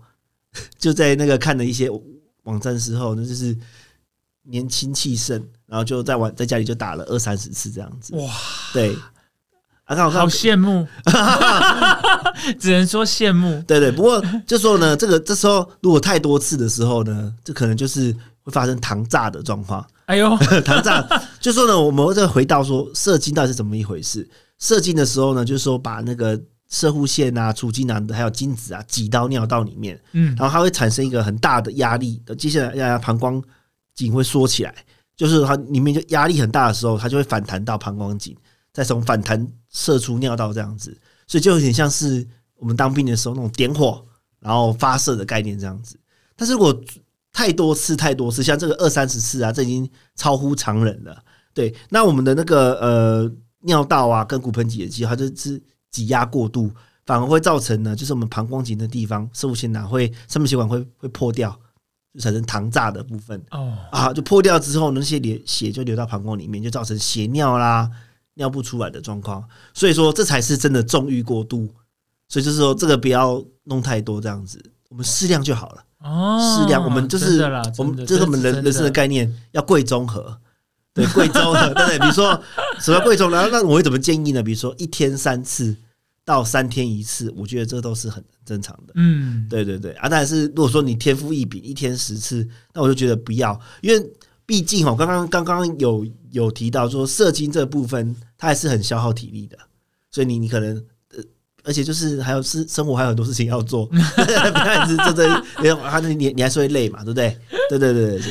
[0.78, 1.89] 就在那个看了一些
[2.44, 3.58] 网站时候，那就是
[4.44, 8.15] 年轻气盛，然后就在玩在家里就打了二三十次这样子。
[8.15, 8.32] 哇，
[8.74, 8.96] 对。
[9.86, 10.88] 啊，好羡慕，
[12.60, 13.62] 只能说羡慕。
[13.68, 19.86] 对对，不过就说呢，这个这时候如果太多次的时候呢，这可能就是会发生糖炸的状况。
[20.06, 21.08] 哎呦， 糖炸，
[21.39, 24.28] 就说呢，我们再回到说射精到底是怎么一回事？
[24.58, 26.36] 射精的时候呢，就是说把那个
[26.76, 33.42] 射护腺啊、储精囊的还有精子啊挤到尿道里面，嗯，然后它会产生一个很大的压力，接下来要膀胱
[33.94, 34.76] 颈会缩起来，
[35.16, 38.36] 就是它里面就压力很大的时候，它就会反弹到膀胱颈。
[38.74, 40.92] 再从反弹射出尿道这样子，
[41.28, 44.06] 所以就有点像是我们当兵的时候那种点火
[44.42, 45.98] 然后发射的概念这样子。
[46.36, 46.78] 但是如果
[47.32, 51.24] 太多次太多次，像这个二三十次啊，这已经超乎常人了。
[51.54, 55.64] 对，那我们的那个呃尿道啊跟骨盆底肌，它就是
[55.95, 56.69] 挤压过度，
[57.05, 61.58] 反而会造成呢，就是我们膀胱颈的地方，射物腺囊会上面血管会会破掉，
[62.13, 63.41] 就产生糖炸的部分。
[63.51, 67.89] 哦啊，就破掉之后，那些流血就流到膀胱里面，就造成血尿啦。
[68.38, 69.41] 尿不出来的状况，
[69.73, 71.69] 所以说这才是真的纵欲过度，
[72.27, 75.86] 所以就是说这个不要弄太多这样子，我们适量就好了。
[75.99, 77.41] 哦，适量，我们就是
[77.77, 80.38] 我们这是我们人人生的概念，要贵中和，
[80.93, 81.99] 对，贵中和，对不对？
[81.99, 82.38] 比如说
[82.81, 84.43] 什么贵中，然后那我会怎么建议呢？
[84.43, 85.73] 比如说一天三次
[86.26, 88.94] 到三天一次，我觉得这都是很正常的。
[88.96, 94.14] 嗯，对对对啊，但是如果说你天赋异禀，一天十次，那我就觉得不要，因为
[94.46, 98.14] 毕竟哦，刚刚刚刚有有提到说射精这部分。
[98.38, 99.58] 它还是很消耗体力的，
[100.12, 100.84] 所以你你可能呃，
[101.65, 105.28] 而且就是还有是生活还有很多事情要做， 不然是这这，
[105.63, 107.38] 因为他你你还是会累嘛，对不对？
[107.69, 108.21] 对对对对。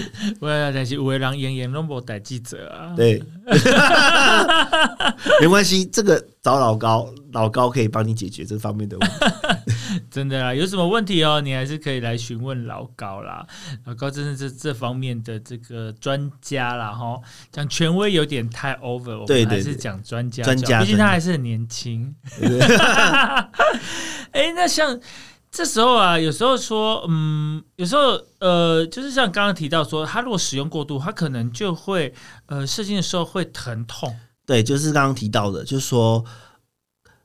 [0.40, 2.94] 我要但是为让演员拢无带记者啊。
[2.96, 3.22] 对，
[5.40, 9.16] 没关系，这个找老高，老高可以帮你解决这方面的问题。
[10.10, 13.46] 真的啦，有什么问题哦，你还是可以来询问老高啦。
[13.84, 17.20] 老高真的是这方面的这个专家啦，哈。
[17.50, 20.42] 讲权威有点太 over，我们还是讲专家。
[20.42, 22.14] 专家，毕竟他还是很年轻。
[24.32, 24.98] 哎，那像
[25.50, 32.12] 这时候啊，有时候说，嗯，有时候呃，就是像刚刚提到说，他如果使用过度，他可能就会
[32.46, 34.14] 呃，射精的时候会疼痛。
[34.46, 36.24] 对，就是刚刚提到的，就是说。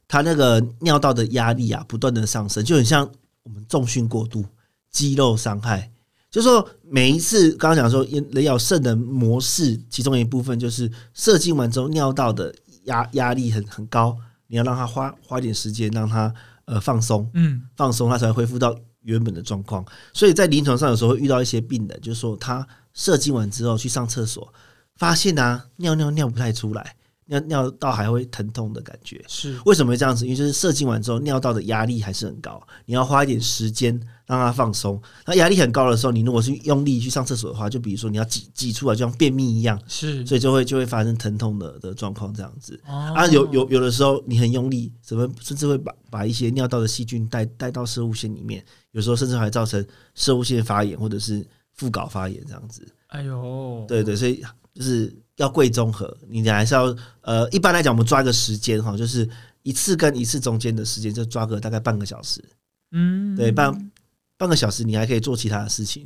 [0.09, 3.09] 他那个尿道的压力啊，不断的上升，就很像
[3.43, 4.43] 我们重训过度，
[4.89, 5.91] 肌肉伤害。
[6.31, 12.53] 就说每一次刚刚讲说人要肾的模式，其中一部分就是射精完之后尿道的
[12.85, 14.17] 压压力很很高，
[14.47, 16.33] 你要让他花花一点时间让他
[16.65, 19.85] 呃放松，嗯，放松他才会恢复到原本的状况。
[20.11, 24.51] 所以在临床上有时候会遇到一些病人，就是说他射精完之后去上厕所，
[24.95, 26.95] 发现啊尿尿尿不太出来。
[27.29, 30.25] 尿尿道还会疼痛的感觉，是为什么会这样子？
[30.25, 33.93] 因为就是射精完之后，尿道的压力还是很高，你要花一点时间
[34.25, 34.99] 让它放松。
[35.27, 42.79] 那压力很高的时候，你如果是用力去上厕所的话，就比如说你要挤挤出来，就像便秘一样，是，所以就会就会发生疼痛的的状况这样子。
[42.83, 52.87] 啊，有有有的时候你很用力，什么甚至会把把一些尿道的细菌带带到射物线里面，有时候甚至还造成射物线发炎或者是副睾发炎这样子。
[53.09, 55.15] 哎呦，对对，所以就是。
[55.39, 59.27] 要贵综合，你还是要呃，一般来讲，我们抓个时间哈，就是
[59.63, 62.43] 一次跟一次中间的时间，就抓个大概半个小时。
[62.91, 63.91] 嗯，对，半
[64.37, 66.05] 半个小时，你还可以做其他的事情，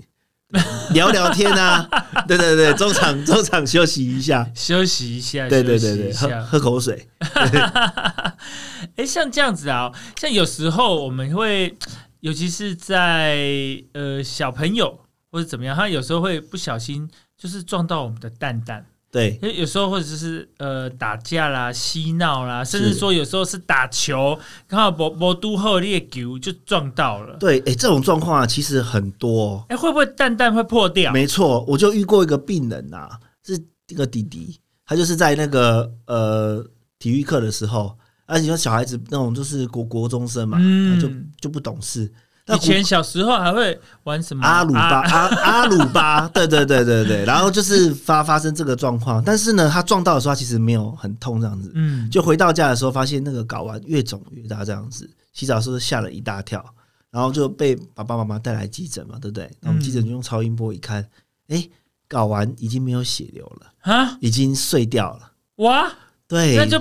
[0.91, 1.89] 聊聊天啊，
[2.27, 7.07] 对对对，中场中场休息一下， 休息一下，对对对对，喝喝口水。
[8.95, 11.75] 哎，像这样子啊，像有时候我们会，
[12.19, 14.99] 尤其是在呃小朋友
[15.31, 18.85] 或者怎么样，他有时候会不小心就是撞到我们的蛋蛋。
[19.13, 24.36] 对，因为有时候或者是呃打架啦、嬉闹啦，甚至说有时候是打球，
[24.67, 27.38] 刚好博博都后裂球就撞到了。
[27.38, 29.63] 对，哎，这种状况啊，其实很多。
[29.69, 31.13] 哎，会不会蛋蛋会破掉？
[31.13, 33.08] 没错，我就遇过一个病人呐，
[33.45, 36.65] 是一个弟弟，他就是在那个呃
[36.97, 37.95] 体育课的时候，
[38.26, 41.08] 而且说小孩子那种就是国国中生嘛，他就
[41.39, 42.12] 就不懂事。
[42.47, 44.45] 以前小时候还会玩什么？
[44.45, 56.63] 阿鲁巴阿 阿鲁巴，对对对对对，然后就是发发生这个状况，但是呢，他撞到的时候其实没有很痛这样子，嗯，就回到家的时候发现那个睾丸越肿越大这样子，洗澡时候吓了一大跳，
[57.12, 59.49] 然后就被爸爸妈妈带来急诊嘛，对不对？
[59.62, 61.08] 那我们急诊就用超音波一看，
[61.47, 61.65] 哎，
[62.10, 65.32] 睾丸已经没有血流了啊，已经碎掉了，
[65.63, 65.89] 哇，
[66.27, 66.77] 对，那就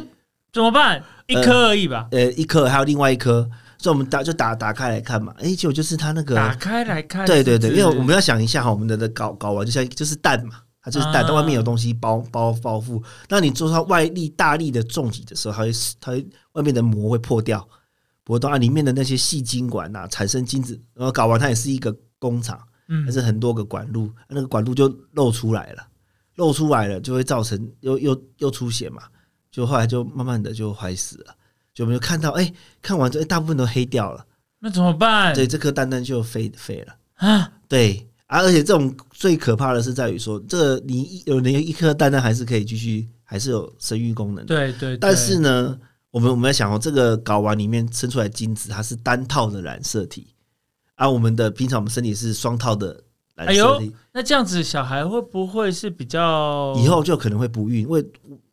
[0.52, 1.00] 怎么办？
[1.28, 3.48] 一颗而已吧，呃，一颗还有另外一颗。
[3.82, 16.12] 所以我们打就打打开来看嘛，哎，结果就是它那个打开来看，对对对，因为我们要想一下哈，我们的的睾睾丸就像就是蛋嘛，它就是蛋，它外面有东西包包包覆，那你做它外力大力的重击的时候，它会它
[16.52, 17.68] 外面的膜会破掉，
[18.22, 25.84] 破掉啊，里面的那些细精管呐，产生精子，然后睾丸它也是一个工厂，嗯，它是很多个管路，那个管路就露出来了，
[26.36, 29.02] 露出来了就会造成又又又出血嘛，
[29.50, 31.34] 就后来就慢慢的就坏死了。
[31.74, 34.24] 就我们就看到，哎，看完之后，大部分都黑掉了，
[34.58, 35.34] 那怎么办？
[35.34, 37.50] 对，这颗蛋蛋就废废了啊！
[37.66, 44.44] 对啊，而且这种最可怕的是在于说，这你有那一颗蛋蛋还是可以继续，还是有生育功能。
[44.46, 44.96] 对对。
[44.98, 45.78] 但是呢，
[46.10, 50.26] 我们我们在想哦，这个睾丸里面生出来精子，它是单套的染色体，
[50.96, 53.02] 而我们的平常我们身体是双套的
[53.34, 53.94] 染色体。
[54.12, 57.82] 那这样子，小孩会不会是比较以后就可能会不孕？
[57.82, 58.04] 因为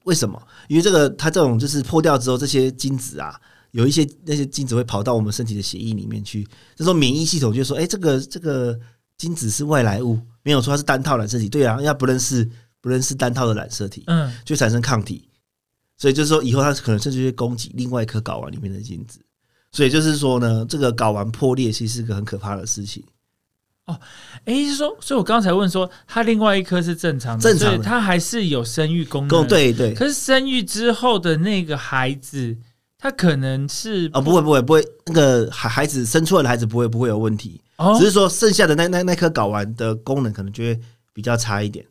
[0.10, 0.41] 为什么？
[0.67, 6.43] 因为这个，它这种就是破掉之后，这些精子啊，有一些那些精子会跑到我们身体的血液里面去。
[6.76, 8.78] 这时候免疫系统就说：“哎，这个这个
[9.19, 12.50] 精子是外来物，没有说它是单套染色体。”对啊，因为不认识
[12.82, 15.30] 不认识单套的染色体，嗯，就产生抗体。
[15.95, 19.19] 所以就是说，以后它可能甚至会攻击另外一颗睾丸里面的精子。
[19.72, 23.04] 所以就是说呢，这个睾丸破裂其实是个很可怕的事情。
[23.89, 23.99] 哦，
[24.45, 29.93] 哎，是说，所以我刚才问说，他另外一颗是正常的，正常，他还是有生育功能，对对。
[29.95, 32.56] 可是生育之后的那个孩子，
[32.99, 37.60] 他可能是哦，不会不会不会，那个孩孩子生出来的孩子不会不会有问题，
[37.97, 40.80] 只是说剩下的那那那颗睾丸的功能可能就会
[41.12, 41.84] 比较差一点。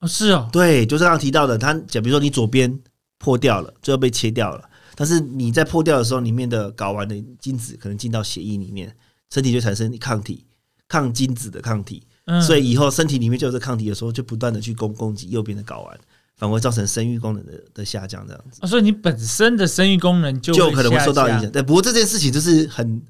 [0.00, 2.80] 哦，是哦，对，就是刚刚提到的，他假比如说你左边
[3.18, 8.96] 破掉了，最后被切掉了，但是你在破掉的时候，里面的睾丸的精子可能进到血液里面，
[9.30, 10.46] 身体就产生抗体。
[10.90, 12.02] 抗精子的抗体，
[12.44, 15.98] 所以以后身体里面就有这抗体的时候，就不断的去攻攻击右边的睾丸，
[16.36, 18.66] 反而会造成生育功能的的下降，这样子。
[18.66, 21.48] 所以你本身的生育功能就就可能会受到影响。
[21.50, 23.00] 对，不过这件事情就是很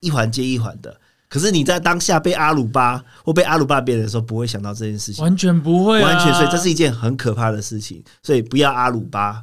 [0.00, 1.00] 一环接一环的。
[1.28, 6.32] 可是你在当下被阿鲁巴或被阿鲁巴别人的时候，不会想到这件事情，完全不会，完全。
[6.34, 8.04] 所以这是一件很可怕的事情。
[8.22, 9.42] 所以不要阿鲁巴，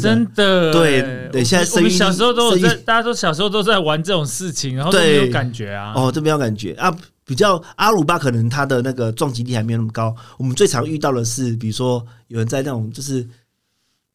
[0.00, 0.72] 真的。
[0.72, 5.92] 对对，现在我们小时候都有在，大家都小时候都在玩这种事情，然后都没有感觉啊。
[5.96, 6.94] 哦，都没有感觉啊。
[7.24, 10.14] 比较阿鲁巴可能他的那个撞击力还没有那么高。
[10.38, 13.28] 我们最常遇到的是，比如说有人在那种就是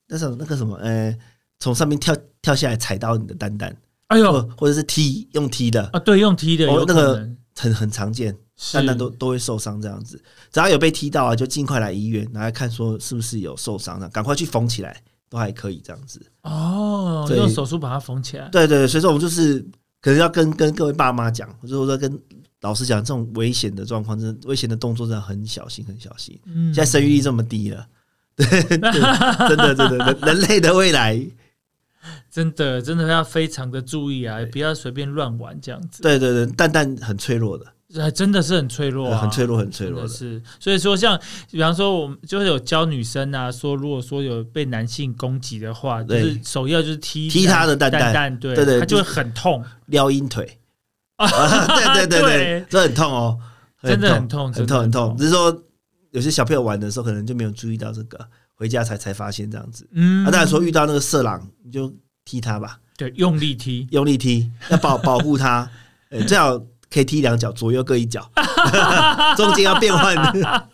[0.07, 1.13] 那种那个什么，呃，
[1.59, 3.75] 从上面跳跳下来踩到你的蛋蛋，
[4.07, 8.33] 哎呦，或者是踢用踢的啊，对，用踢的，哦，那个很很常见，
[8.71, 10.17] 蛋蛋都都会受伤这样子。
[10.49, 16.21] 只要有被踢到啊，就尽快来医院然后看，说是不是有受伤的，赶快去缝起来，都还可以这样子。
[16.43, 18.47] 哦，用手术把它缝起来。
[18.49, 19.59] 对对对，所以说我们就是
[19.99, 22.21] 可能要跟跟各位爸妈讲，或者说跟。
[22.61, 26.39] 老师讲，这种危险的状况，真的危险的动作，真的很小心，很小心。
[26.45, 27.87] 现在生育率这么低了，
[28.37, 31.19] 对，真的，真的，人人类的未来，
[32.29, 36.03] 真的，真的要非常的注意啊，不要随便乱玩这样子。
[36.03, 37.71] 对对对，蛋蛋很脆弱的，还
[38.13, 40.07] 真的是很脆弱，很脆弱，很脆弱的。
[40.07, 50.57] 是，所以说，像比方说，我们就是有教女生啊，说如果说有被男性攻击的话，就是首要就是踢踢他的蛋蛋，对对对，他就会很痛，撩阴腿。
[51.21, 53.37] 对对对对，这很痛哦，
[53.83, 55.15] 真的很痛，很痛很痛。
[55.17, 55.63] 只是说
[56.09, 58.17] 有些小朋友玩的时候，可能就没有注意到这个，
[58.55, 59.87] 回家才才发现这样子。
[59.91, 61.93] 嗯，啊，当然说遇到那个色狼，你就
[62.25, 65.69] 踢他吧，对，用力踢，用力踢，要保 保护他，
[66.27, 66.59] 最好
[66.91, 68.29] 可以踢两脚，左右各一脚，
[69.37, 70.15] 中间要变换。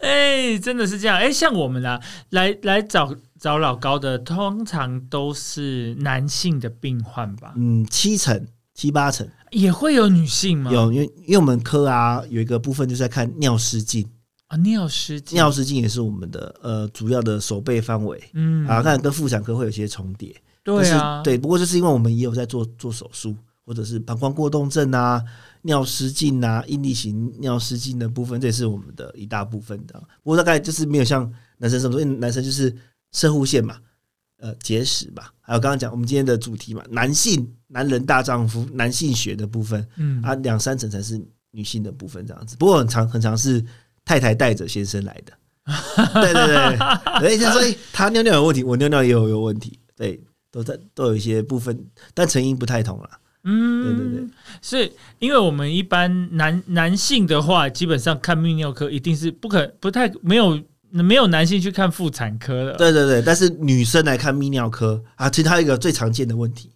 [0.00, 1.16] 哎，真的是这样。
[1.16, 7.52] 哎，像我们啊，来来找找老高的，通常都是男性的病患吧？
[7.56, 8.46] 嗯，七成。
[8.74, 10.70] 七八成也会有女性吗？
[10.72, 14.08] 有，因为因为我们科啊有一个部分就是在看尿失禁
[14.48, 18.18] 啊，尿失禁，尿失禁也是我们的呃主要的手背范围。
[18.32, 20.34] 嗯，啊，看跟妇产科会有些重叠。
[20.64, 25.22] 对啊，对，不过就是因为我们也有在做做手术，或者是膀胱过动症啊、
[25.62, 29.94] 尿失禁啊、应力型尿失禁的部分，这也是我们的一大部分的。
[30.22, 32.74] 不过大概就是没有像男生这么多，因为男生就是
[33.12, 33.78] 射护线嘛。
[34.38, 41.16] 呃，结石吧，还有刚刚讲我们今天的主题嘛，男性男人大丈夫，男性学的部分，嗯啊，两三成才是
[41.52, 42.56] 女性的部分这样子。
[42.56, 43.64] 不过很长很长是
[44.04, 45.32] 太太带着先生来的，
[46.20, 46.46] 对对
[47.20, 50.20] 对，哎，所以他尿尿有问题，我尿尿也有有问题，对，
[50.50, 53.10] 都在都有一些部分，但成因不太同了。
[53.44, 54.20] 嗯，对对。
[54.20, 54.28] 对，
[54.60, 60.60] 是因为我们一般男男性的话，基本上看泌尿科一定是不可不太没有。
[60.94, 66.70] 没有男性去看妇产科的，对对对，但是女生来看泌尿科啊，其实它一个最常见的问题，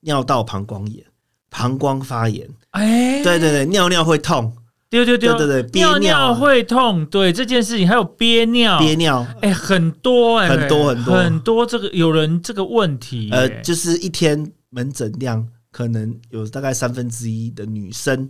[0.00, 1.04] 尿道膀胱炎、
[1.50, 4.50] 膀胱发炎，哎，对对对，尿尿会痛，
[4.88, 6.32] 对对对对对，憋尿。
[6.34, 11.14] 会痛，对这件事情还有憋尿，憋尿，哎，很多哎，很多很多。
[11.14, 18.28] 很多这个有人这个问题，呃，就是一天门诊量可能有大概三分之一的女生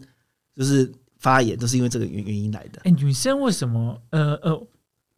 [0.56, 2.80] 就是发炎，都是因为这个原原因来的。
[2.84, 4.00] 哎，女生为什么？
[4.10, 4.66] 呃呃。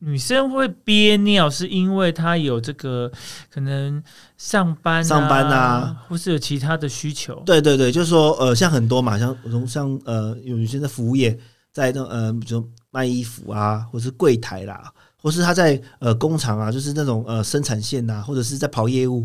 [0.04, 3.08] 女生会憋尿，是因为她有这个
[3.48, 4.02] 可能
[4.36, 7.40] 上班、上班啊，或是有其他的需求。
[7.46, 11.38] 对对对，就是说，呃，像很多嘛，像从像呃，有女生在服务业，
[11.70, 19.24] 在那呃，比如卖衣服啊，或是柜台啦，或是她在呃工厂啊，就是那种呃生产线呐，或者是在跑业务，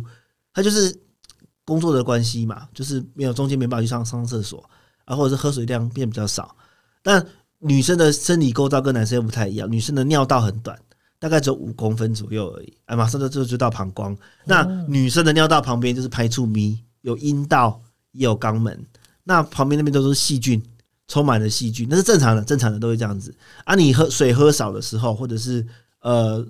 [0.53, 0.95] 她就是
[1.67, 4.67] 工作的关系嘛，就是没有中间没办法去上上厕所
[5.05, 6.55] 啊，或者是喝水量变比较少，
[7.03, 7.23] 但。
[7.59, 10.77] 女生的生理构造跟男生又不太一样，女生的尿道很短，
[11.17, 14.15] 大概只有五公分左右而已，哎，马上就就就到膀胱。
[14.45, 18.85] 那女生的尿道旁边就是排出咪，有阴道也有肛门，
[19.23, 20.61] 那旁边那边都是细菌，
[21.07, 23.33] 充满了细菌，那是正常的，正常的都会这样子。
[23.65, 25.65] 啊，你喝水喝少的时候，或者是
[26.01, 26.45] 呃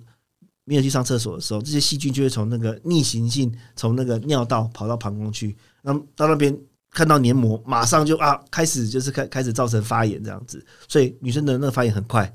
[0.67, 6.55] 没有去上厕所的时候，这些细菌就会从那个逆行性从那个尿道跑到膀胱去，那到那边。
[6.89, 12.33] 看到黏膜，马上就啊，开始就是开开始造成发炎这样子，所以女生的那个发炎很快，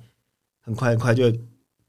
[0.61, 1.41] 很快很快就会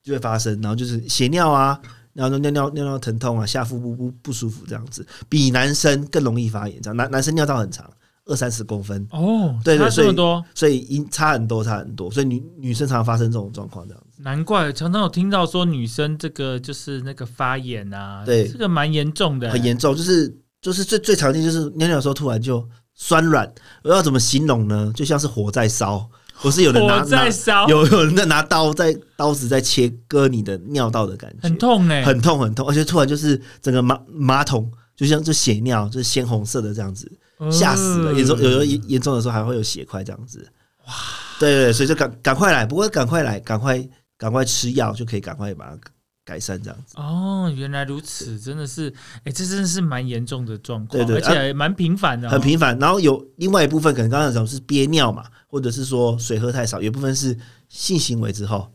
[0.02, 1.80] 就会发生，然后就是血尿啊，
[2.14, 6.82] 然后尿尿尿尿疼痛啊，下腹部不不舒服这样子，比男生更容易发炎。
[6.82, 7.88] 这样男男生尿道很长，
[8.26, 10.16] 二三十公分哦，对对，所以，
[10.56, 14.03] 所以因差很多差很多，所以女女生常常发生这种状况这样子。
[14.24, 20.36] 难怪常常有听到说女生这个就是那个发炎啊，对，这个蛮严重的，很严重，就是。
[20.64, 22.66] 就是最最常见，就是尿尿的时候突然就
[22.96, 23.54] 酸软，
[23.84, 24.94] 我要怎么形容呢？
[24.96, 26.10] 就像是火在烧，
[26.42, 37.12] 不是有人拿在烧，有有人在拿刀在刀子在切割你的尿道的感觉，很痛哎，很痛很痛，而且突然就是整个马马桶就像就血尿，就是鲜红色的这样子，
[37.52, 38.14] 吓死了。
[38.14, 40.48] 严重有的严严重的时候还会有血块这样子，
[40.88, 40.94] 哇，
[41.42, 43.86] 对对，所以就赶赶快来，不过赶快来，赶快
[44.24, 45.78] 赶快吃药就可以赶快把它。
[46.26, 48.88] 改善这样子哦，原来如此，真的是，
[49.26, 52.80] 哎，这真的是蛮严重的状况，对对，而且蛮频繁的，很频繁。
[52.80, 58.72] 然后有另外一部分可能刚刚讲是憋尿嘛，或者是说水喝太少，有部分是性行为之后，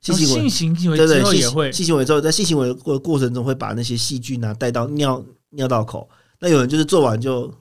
[0.00, 6.10] 性行为性行为之后也会性行为之后，在性行为过过程中会把那些细菌啊带到尿尿道口。
[6.40, 7.54] 那有人就是做完就。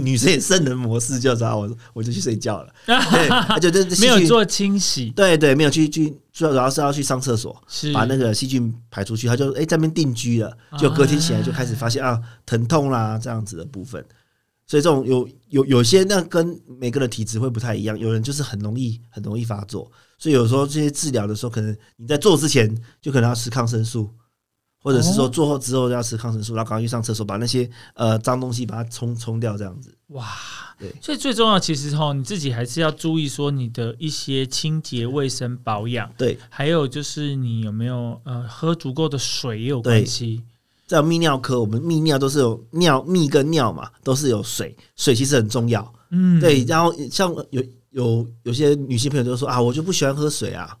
[0.00, 2.72] 女生也圣人模式，就知道我我就去睡觉了。
[2.84, 7.56] 对，就这没有做清洗，对对，没有去去，主要主要是要去上厕所，
[7.94, 9.28] 把那个细菌排出去。
[9.28, 14.04] 他就哎在那边定居了，就隔天起来就开始发现啊疼痛啦这样子的部分。
[14.66, 24.10] 所以这种有有有些那跟每个人体质会不太一样，有人就是很容易很容易发作，所以有时候这些治疗的时候，可能你在做之前就可能要吃抗生素。
[24.80, 29.92] 或者是说做后之后要吃抗生素，然后赶快去上厕所，把那些呃脏东西把它冲冲掉，这样子。
[30.08, 30.26] 哇，
[30.78, 36.10] 对，所以最重要其实哈，你自己还是要注意说你的一些清洁卫生保养。
[36.16, 40.42] 对，还有就是你有没有呃喝足够的水也有关系。
[40.86, 45.92] 在泌尿科，我们泌尿都是有尿泌跟尿嘛，都是有水，水其实很重要。
[46.10, 46.64] 嗯，对。
[46.64, 50.74] 然后像有有有些女性朋友就说啊，我就不喜欢喝水啊。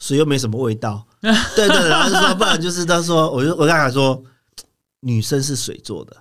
[0.00, 1.06] 水又没什么味道，
[1.56, 4.22] 对 对，然后就说，不然就是他说，我就我跟他说，
[5.00, 6.16] 女生是水做的，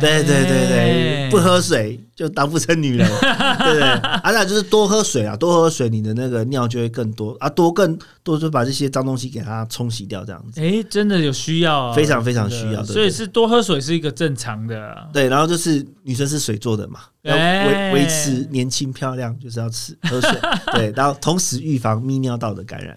[0.00, 3.06] 对对对对，不喝水就当不成女人，
[3.58, 3.82] 对不对？
[3.82, 10.60] 啊，那就是多喝水啊，多喝水，你的那个尿就会更多啊，多更多就把这些脏东西给它冲洗掉，这样子。
[10.60, 15.08] 哎，真的有需要，非常非常需要，所以是多喝水是一个正常的。
[15.12, 20.30] 对，然后就是女生是水做的嘛，要维维持年轻漂亮，就是要吃喝水，
[20.72, 22.96] 对，然后同时预防泌尿道的感染。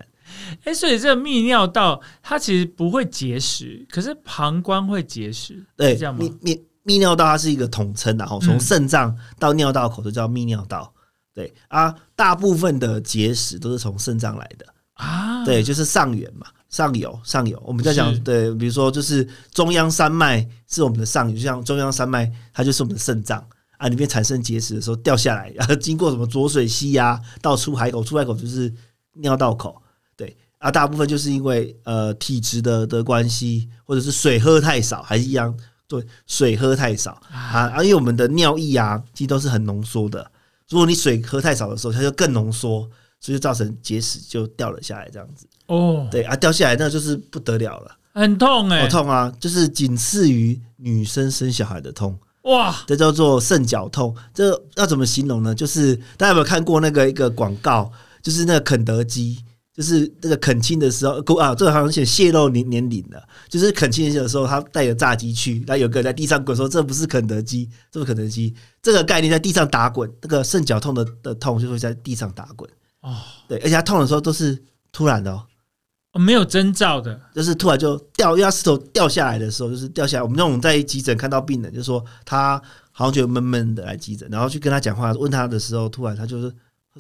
[0.64, 6.24] 哎，所以这个泌尿道它其实不会结石，可是膀胱会结石，对，这样吗？
[6.24, 10.94] 泌泌泌尿道它是一个统称，然后从肾脏到尿道口都叫泌尿道，
[11.34, 23.46] 对啊，大部分的结石都是从肾脏来的啊，对，就是上源嘛，上游上游，我们在讲对，比如说就是中央山脉是我们的上游，就像中央山脉它就是我们的肾脏
[23.78, 28.74] 啊，里面产生结石的时候掉下来，然 后经过什么浊水溪呀，到出海口，出海口就是
[29.16, 29.82] 尿道口。
[30.60, 35.56] 啊，大部分就是因为呃体质的的关系，或者是水喝太少，还是一样
[35.88, 37.72] 对水喝太少啊。
[37.84, 40.32] 因为我们的尿液啊，其实都是很浓缩的。
[40.68, 42.90] 如果你水喝太少的时候，它就更浓缩，
[43.20, 45.46] 所以就造成结石就掉了下来，这样子。
[45.68, 49.32] 哦，对啊，掉下来那就是不得了了，很痛哎，好痛啊！
[49.40, 54.16] 就是仅次于女生生小孩的痛哇，这叫做肾绞痛。
[54.34, 55.54] 这要怎么形容呢？
[55.54, 57.92] 就是大家有没有看过那个一个广告？
[58.24, 59.38] 就是那个肯德基。
[59.78, 63.24] 就是那个恳亲的时候，啊，这个好像写泄露年年龄的。
[63.48, 68.52] 就是恳亲的时候，他带着炸鸡去，然后有个人在地上滚，说这不是肯德基，这是肯德基。
[68.82, 72.68] 这个概念在地上打滚，那个肾绞痛的的痛就会在地上打滚。
[73.02, 73.18] 哦，
[73.48, 74.58] 对，而且他痛的时候都是
[74.92, 80.24] 突然的哦，没有征兆的，就是突然就掉，压石头掉下来的时候，就是掉下来。
[80.24, 82.60] 我们那种在急诊看到病人，就说他
[82.92, 86.52] 好像觉得闷闷的来急诊，然后去跟他讲话，问他的时候，突然他就是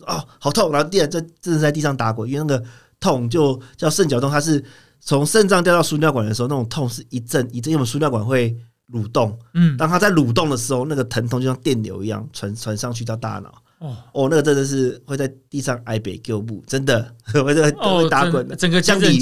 [0.05, 2.63] 他说哦好痛，然后地在真的在地上打滚，因为那个
[2.99, 4.63] 痛就叫肾绞痛，它是
[4.99, 8.55] 从肾脏掉到输尿管的时候，那种痛是一阵一阵，因为输尿管会
[8.91, 13.53] 蠕动，嗯，当他在蠕动的时候，那个疼痛就像电流一样传传上去到大脑。
[13.79, 19.19] 哦哦，那个真的是会在地上挨北救步，真的 会会会打滚的，整个像鲤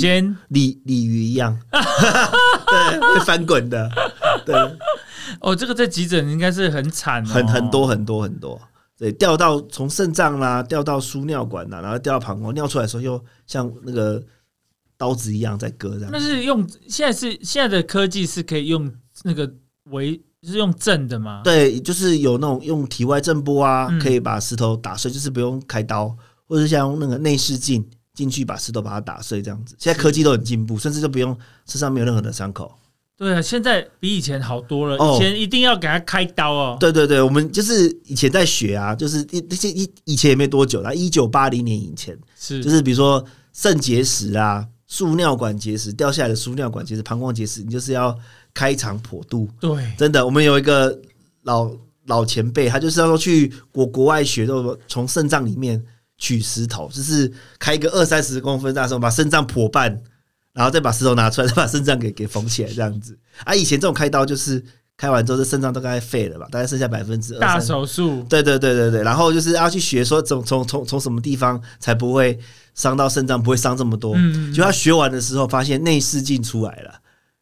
[0.48, 3.92] 鲤鲤鱼一样， 对，会翻滚的，
[4.46, 4.56] 对。
[5.42, 8.58] 哦，这个在急诊应该是很惨，很很多很多很多，
[8.98, 14.24] 对，掉到从肾脏啦，掉到输尿管啦，然后掉到膀胱，尿出来的时候又像那个
[14.98, 16.10] 刀子一样在割这样。
[16.12, 18.92] 那是用现在是现在的科技是可以用
[19.24, 19.54] 那个
[19.92, 20.22] 围。
[20.48, 21.42] 是用震的吗？
[21.44, 26.16] 对，就是有那种用体外震波啊，可以把石头打碎，就是不用开刀，
[26.48, 27.84] 或者像用那个内视镜
[28.14, 29.76] 进去把石头把它打碎这样子。
[29.80, 31.36] 现在科技都很进步，甚至就不用
[31.66, 32.72] 身上没有任何的伤口。
[33.18, 34.98] 对啊，现在比以前好多了。
[34.98, 36.78] 以前一定要给他开刀哦。
[36.80, 48.18] 对对对，我们就是以前在学啊，就是那些以以前也没多久啦，一九八零年以前是，就是比如说肾结石啊、输尿管结石掉下来的输尿管结石、膀胱结石，你就是要。
[48.58, 50.98] 开肠破肚，对，真的，我们有一个
[51.44, 51.70] 老
[52.06, 55.84] 老前辈，他就是要说去国国外学，说从肾脏里面
[56.18, 60.02] 取石头，就是开一个二三十公分大石头，把肾脏破半，
[60.56, 63.16] 然后再把石头拿出来，再把肾脏给给缝起来，这样子。
[63.44, 64.64] 啊，以前这种开刀就是
[64.98, 67.40] 开完之后，这肾脏都该废了吧，大概剩下百分之二。
[67.40, 69.04] 大手术，对对对对对。
[69.04, 72.40] 然后就是要去学说，从从从从什么地方才不会
[72.74, 74.14] 伤到肾脏，不会伤这么多。
[74.16, 76.96] 嗯，就他学完的时候，发现内视镜出来了。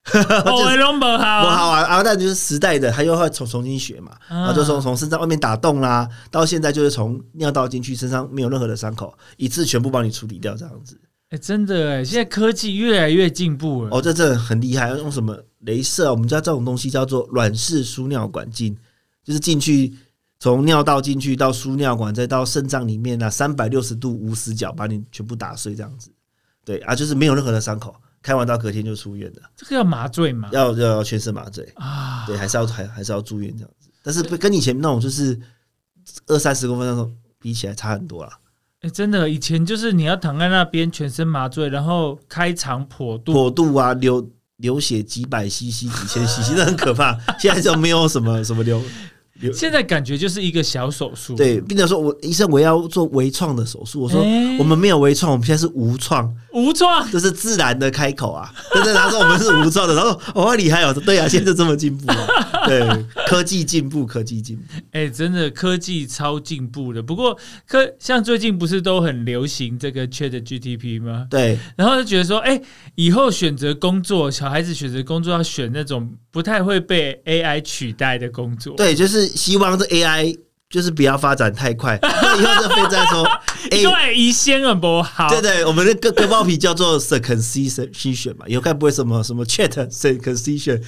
[0.13, 1.83] 我好，不好啊！
[1.83, 4.11] 啊，那就是时代的，他又会重重新学嘛。
[4.27, 10.99] 然后就从从身上外面打洞啦，到现在就是从尿道进去，身上没有任何的伤口，一次全部帮你处理掉，这样子。
[11.33, 13.89] 哎，真的哎，现在科技越来越进步了。
[13.91, 16.11] 哦，这真的很厉害，用什么镭射？
[16.11, 18.77] 我们家这种东西叫做软式输尿管镜，
[19.23, 19.91] 就是进去
[20.39, 26.11] 从尿道进去到输尿管，再到肾脏里面啊，三百六十度无死角把你全部打碎，这样子。
[26.63, 27.95] 对啊，就是没有任何的伤口。
[28.21, 30.49] 开完刀隔天就出院的，这个要麻醉吗？
[30.53, 33.89] 要要全身麻醉啊，对，还是要还还是要住院这样子。
[34.03, 35.37] 但是跟以前那种就是
[36.27, 38.31] 二三十公分那种比起来差很多了。
[38.83, 47.17] 哎，真的，以前就是你要躺在那边全身麻醉，然后开肠破肚，破肚啊，流流血几百 cc、几千 cc，那很可怕。
[47.39, 48.81] 现在就没有什么什么流。
[49.51, 54.21] 现在感觉就是一个小手术，对，病人说我医生我要做微创的手术，我说
[54.59, 57.09] 我们没有微创，我们现在是无创，无创？
[57.11, 62.27] 这是自然的开口啊，对对，他说我们是无创的，然后我很厉害哦，对啊，现在就这么进步了，
[62.67, 67.01] 对，科技进步，科技进步，哎，真的科技超进步的。
[67.01, 67.35] 不过
[67.67, 71.25] 科像最近不是都很流行这个 Chat GTP 吗？
[71.29, 72.61] 对，然后就觉得说，哎，
[72.95, 79.22] 以后选择工作，小孩子选择工作要选那种不太会被 AI 取代的工作，对，就是。
[79.27, 80.37] 希望这 AI
[80.69, 83.23] 就是不要发展太快， 那以后这飞在说，
[83.69, 85.29] 对， 一先很不好。
[85.29, 90.81] 对对，我们的割割包皮叫做 circumcision 嘛，以后该不会什么什么 chat circumcision，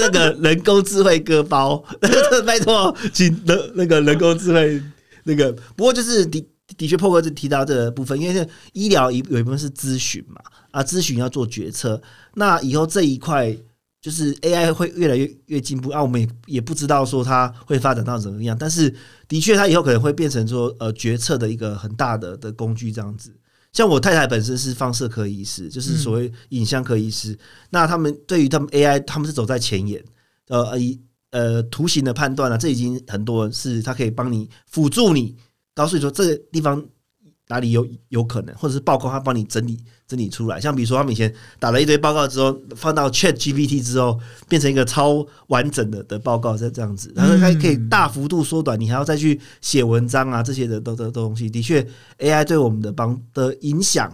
[0.00, 1.76] 那个人工智慧割包，
[2.46, 4.80] 拜托，请那那个人工智慧
[5.24, 5.52] 那个。
[5.74, 10.40] 不过就是的的确，破哥就提到这个部分，因为医疗一有一部分是咨询嘛，
[10.70, 12.00] 啊，咨询要做决策，
[12.34, 13.56] 那以后这一块。
[14.02, 18.92] 就是 AI 会越来越越进步啊，我们也也不知道说它会发展到怎么样，但是
[19.28, 23.32] 的确它以后可能会变成说呃决策的一个很大的的工具这样子。
[23.72, 27.38] 像我太太本身是放射科医师，就是所谓影像科医师，
[27.70, 30.04] 那他们对于他们 AI 他们是走在前沿，
[30.48, 31.00] 呃以
[31.30, 35.36] 呃图形的判断啊，这已经很多是它可以帮你辅助你，
[35.74, 36.84] 告诉你说这个地方。
[37.52, 39.78] 哪里有有可能，或者是报告他帮你整理
[40.08, 40.58] 整理出来。
[40.58, 51.50] 像比如说，他们以前打了一堆报告之后，放到 Chat GPT 之后，变成一个超完整的的报告，这这样子，然后它可以大幅度缩短你还要再去写文章啊这些的都都东西。
[51.50, 51.86] 的确
[52.18, 54.10] ，AI 对我们的帮的影响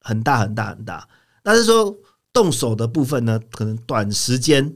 [0.00, 1.08] 很大很大很大。
[1.42, 1.96] 但是说
[2.32, 4.74] 动手的部分呢，可能短时间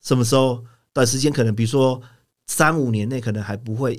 [0.00, 0.64] 什么时候？
[0.94, 1.98] 短时间可能比如说
[2.46, 3.98] 三五年内可能还不会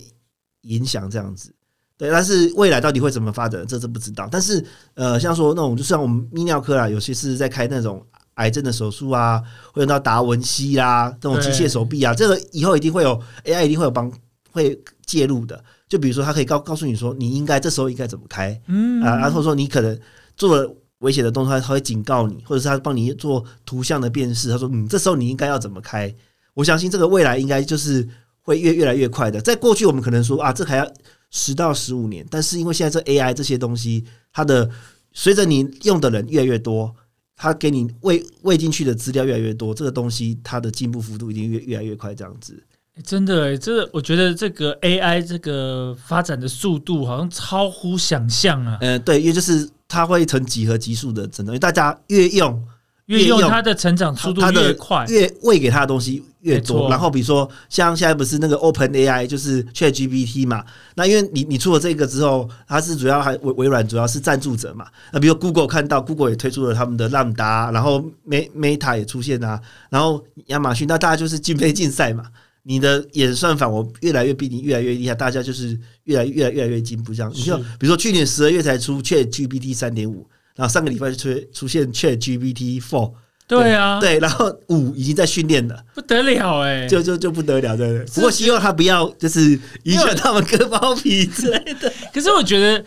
[0.62, 1.52] 影响这样子。
[1.96, 4.28] 对，但是未来到底会怎么发展，这是不知道。
[4.32, 4.66] 但是，
[4.96, 9.40] 呃，像说那种，就像我们泌尿科啊，有些是在开那种癌症的手术啊，
[9.72, 14.12] 会用到达文西啦，这种机械手臂啊，这个以后一定会有 AI，一定会有帮
[14.52, 15.64] 会介入的。
[15.88, 19.98] 就比如说，他可以告告诉你说，你应该这时候应该怎么开，嗯啊，然后说你可能
[20.36, 24.50] 做了危险的动作，他会警告你，或者是他帮你做图像的辨识。
[24.50, 26.14] 他说，嗯，这时候你应该要怎么开？
[26.56, 28.06] 我相信这个未来应该就是
[28.42, 29.40] 会越越来越快的。
[29.40, 30.92] 在过去，我们可能说啊，这还要。
[31.36, 34.70] 十到十五年，但是因为现在这 AI 这些东西，它的
[35.12, 36.96] 随着你用的人越来越多，
[37.36, 42.64] 它给你喂喂进去的资料越来越多，这个东西它的进步幅度一定越越来越快，这样子。
[43.04, 48.78] 真的，这我觉得这个 AI 这个发展的速度好像超乎想象啊。
[48.82, 52.64] 嗯，对，因为就是它会成几何级数的增长，因为大家越用。
[53.08, 56.90] 越用它的成长速度越快，越喂给它的东西越多。
[56.90, 60.64] 然后比如说，像现在不是那个 Open AI 就是 Chat GPT 嘛？
[60.96, 64.86] 那因为你你出了这个之后，它是主要还微微软主要是赞助者嘛？
[65.12, 72.24] 那比如 Google 看到 Google 也推出了他们的 Lambda，然后 Meta 也出现啊，然后亚马逊，那大家就是竞飞竞赛嘛？
[72.66, 77.30] 你的演算法我越来越比你越来越厉害，大家就是越来越来越来越进步这样。
[77.36, 80.26] 你就比如说去年十二月才出 Chat GPT 三点五。
[80.56, 83.14] 然后上个礼拜就出出现 Chat GPT Four，
[83.48, 88.06] 对啊，对，然后五已经在训练了，不得了哎，就就就不得了，对不对？
[88.14, 91.92] 不过希望他不要就是影响他们割包皮之类的。
[92.14, 92.86] 可是我觉得，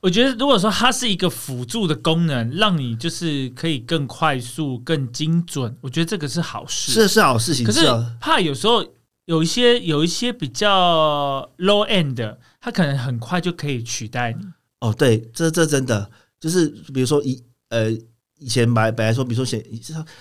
[0.00, 7.66] 我觉得如果说它是一个辅助的功能，让你就是可以更快速、更精准，我觉得这个是好事，是是好事情。
[7.66, 7.86] 可是
[8.20, 8.84] 怕有时候
[9.24, 14.46] 有一些有一些比较 low end 的，它可能很快就可以取代你。
[14.80, 16.08] 哦，对，这这真的。
[16.40, 17.90] 就是比如说以呃
[18.38, 19.64] 以前本本来说，比如说写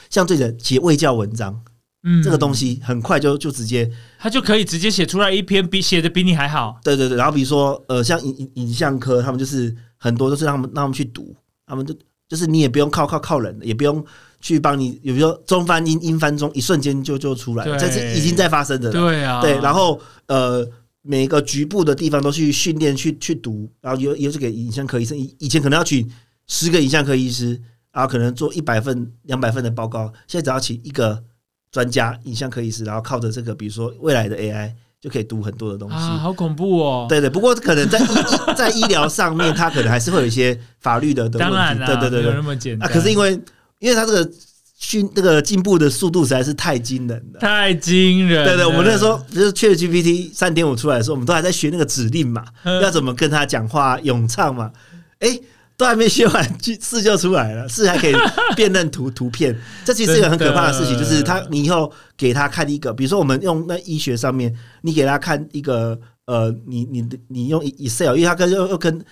[0.10, 1.62] 像这个写卫教文章，
[2.04, 6.80] 嗯，这个东西很快就就直接，他就可以直接写出来一篇比写的比你还好。
[6.84, 11.96] 对对对，然后比如说呃像影影影像科，他们就是很多都是让他们让他们去读，他们就
[12.28, 14.04] 就是你也不用靠靠靠人，也不用
[14.42, 18.92] 去帮你，有比如说中翻英英翻中，一瞬间就就出来了，这是已经在发生的。
[18.92, 20.68] 对啊，对，然后呃。
[21.08, 26.06] 每个局部的地方都去训练去去读，然后有有这个影像科医生，以以前可能要请
[26.48, 27.58] 十个影像科医师，
[27.94, 31.24] 然后可能做一百份、两百份的报告，现在只要请一个
[31.72, 35.96] 专家影像科医师，然后靠着这个，比如说未来的 AI 就可以读很多的东西。
[35.96, 37.06] 啊，好恐怖哦！
[37.08, 37.98] 对对，不过可能在
[38.54, 41.56] 在医疗上面，它可能还是会有一些法律的的问题。
[41.56, 42.92] 当然对对对，没有那么简单。
[42.92, 43.32] 可是因为
[43.80, 44.32] 因为它这个。
[44.78, 48.46] 训那个进步的速度实在是太惊人了，太惊人。
[48.46, 54.72] 对对，我们那时候就是 Chat GPT 三点五出来的时候，我们都还在学那个指令嘛，要怎么跟他讲话、咏唱嘛。
[55.20, 55.40] 哎，
[55.76, 58.14] 都还没学完，字就出来了，四还可以
[58.56, 59.60] 辨认图图片。
[59.84, 69.04] 这其实是一个很可怕的事情，就是他你以后给他看一个，比如说我们用那医学上面，你给他看一个呃，你你你用 Excel，因为他跟又又跟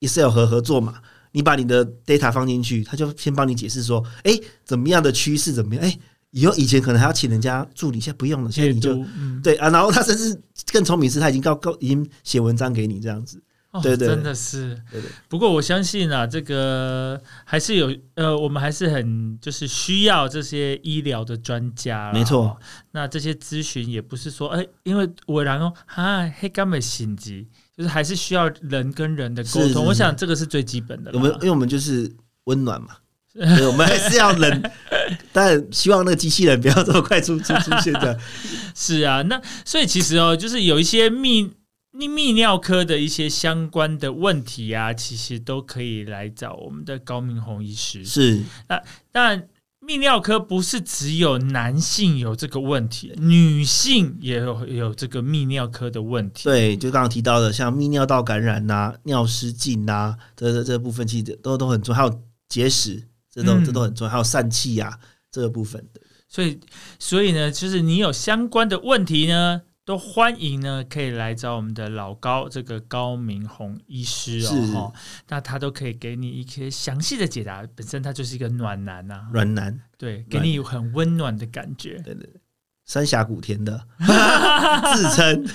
[0.00, 0.96] Excel 合合作嘛。
[1.36, 4.32] 你把你的 data 放进去，他就先帮你解释说，哎，
[4.64, 5.84] 怎么样的趋势怎么样？
[5.84, 5.98] 哎，
[6.30, 9.04] 以后以前可能还要请人家助理，现在不用了，现在你就
[9.42, 9.68] 对啊。
[9.68, 10.40] 然后他甚至
[10.72, 13.38] 更聪明是，他已经告告已经写文章给你这样子，
[13.82, 14.74] 对对，真的是。
[14.90, 15.10] 对对。
[15.28, 22.58] 不过我相信啊，这个还是有呃，我们还是很就是需要这些医疗的专家，没错。
[22.92, 27.46] 那这些咨询也不是说，哎，因为我然后啊，黑根本心急。
[27.76, 31.10] 就是还是需要人跟人的沟通，我想这个是最基本的。
[31.12, 32.10] 我们因为我们就是
[32.44, 32.96] 温暖嘛，
[33.34, 34.70] 我们还是要人，
[35.32, 38.18] 但希望那个机器人不要这么快出出出现的。
[38.74, 41.50] 是啊，那所以其实哦，就是有一些泌
[41.92, 48.04] 泌尿科的一些相关的问题啊，其实都可以来找我们的高明宏医师。
[48.04, 49.48] 是那但。
[49.86, 56.44] 泌尿科不是只有男性有这个问题，女性也有有这个泌尿科的问题。
[56.44, 63.00] 对，就刚刚提到的，像泌尿道感染呐、尿失禁呐，这这这部分其实都都很重要，还有结石，
[63.32, 64.98] 这都这都很重要，还有疝气呀
[65.30, 66.00] 这个部分的。
[66.28, 66.58] 所以，
[66.98, 69.62] 所以呢，就是你有相关的问题呢。
[69.86, 74.40] 都欢迎呢，可以来找我们的老高这个高明宏医师
[74.74, 74.92] 哦，
[75.28, 77.64] 那他都可以给你一些详细的解答。
[77.76, 82.00] 本身他就是一个暖男呐，暖男，对，给你很温暖的感觉。
[82.04, 82.40] 对对对，
[82.84, 83.80] 三峡古田的
[84.92, 85.46] 自称，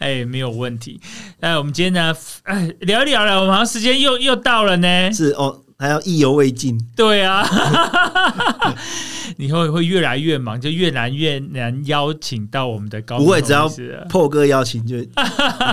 [0.00, 0.98] 哎，没有问题。
[1.40, 5.12] 哎，我们今天呢，哎，聊一聊了，我们好像时间又又到了呢。
[5.12, 5.65] 是哦。
[5.78, 7.46] 还要意犹未尽，对啊，
[9.36, 13.18] 以后会越来越忙，就越来越难邀请到我们的高。
[13.18, 13.68] 不会，只要
[14.08, 14.96] 破哥邀请就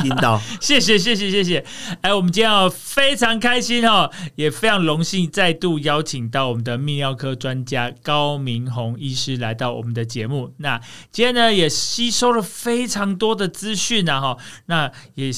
[0.02, 0.42] 听到。
[0.60, 1.66] 谢谢，谢谢，谢谢。
[2.02, 10.54] 哎，我们今天要非常开心哦，也非常荣幸再度邀请到我们的泌尿科专家高明宏医师来到我们的节目。
[10.58, 10.78] 那
[11.12, 15.32] 今天呢，也吸收了非常多的资讯啊，哈，那也。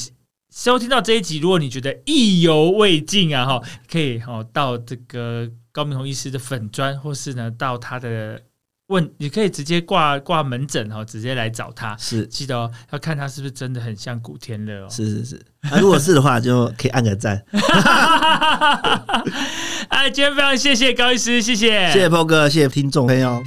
[0.56, 8.40] 收听到这一集，如果你觉得意犹未尽啊，哈，可以哈到这个高明宏医师的粉砖，或是呢到他的
[8.86, 11.94] 问，你可以直接挂挂门诊哈，直接来找他。
[11.98, 14.88] 是，记得哦，要看他是不是真的很像古天乐哦。
[14.90, 17.44] 是是是，那如果是的话，就可以按个赞。
[19.90, 23.44] 哎，今天非常谢谢高医师，谢谢，谢谢波哥，谢谢听众朋友。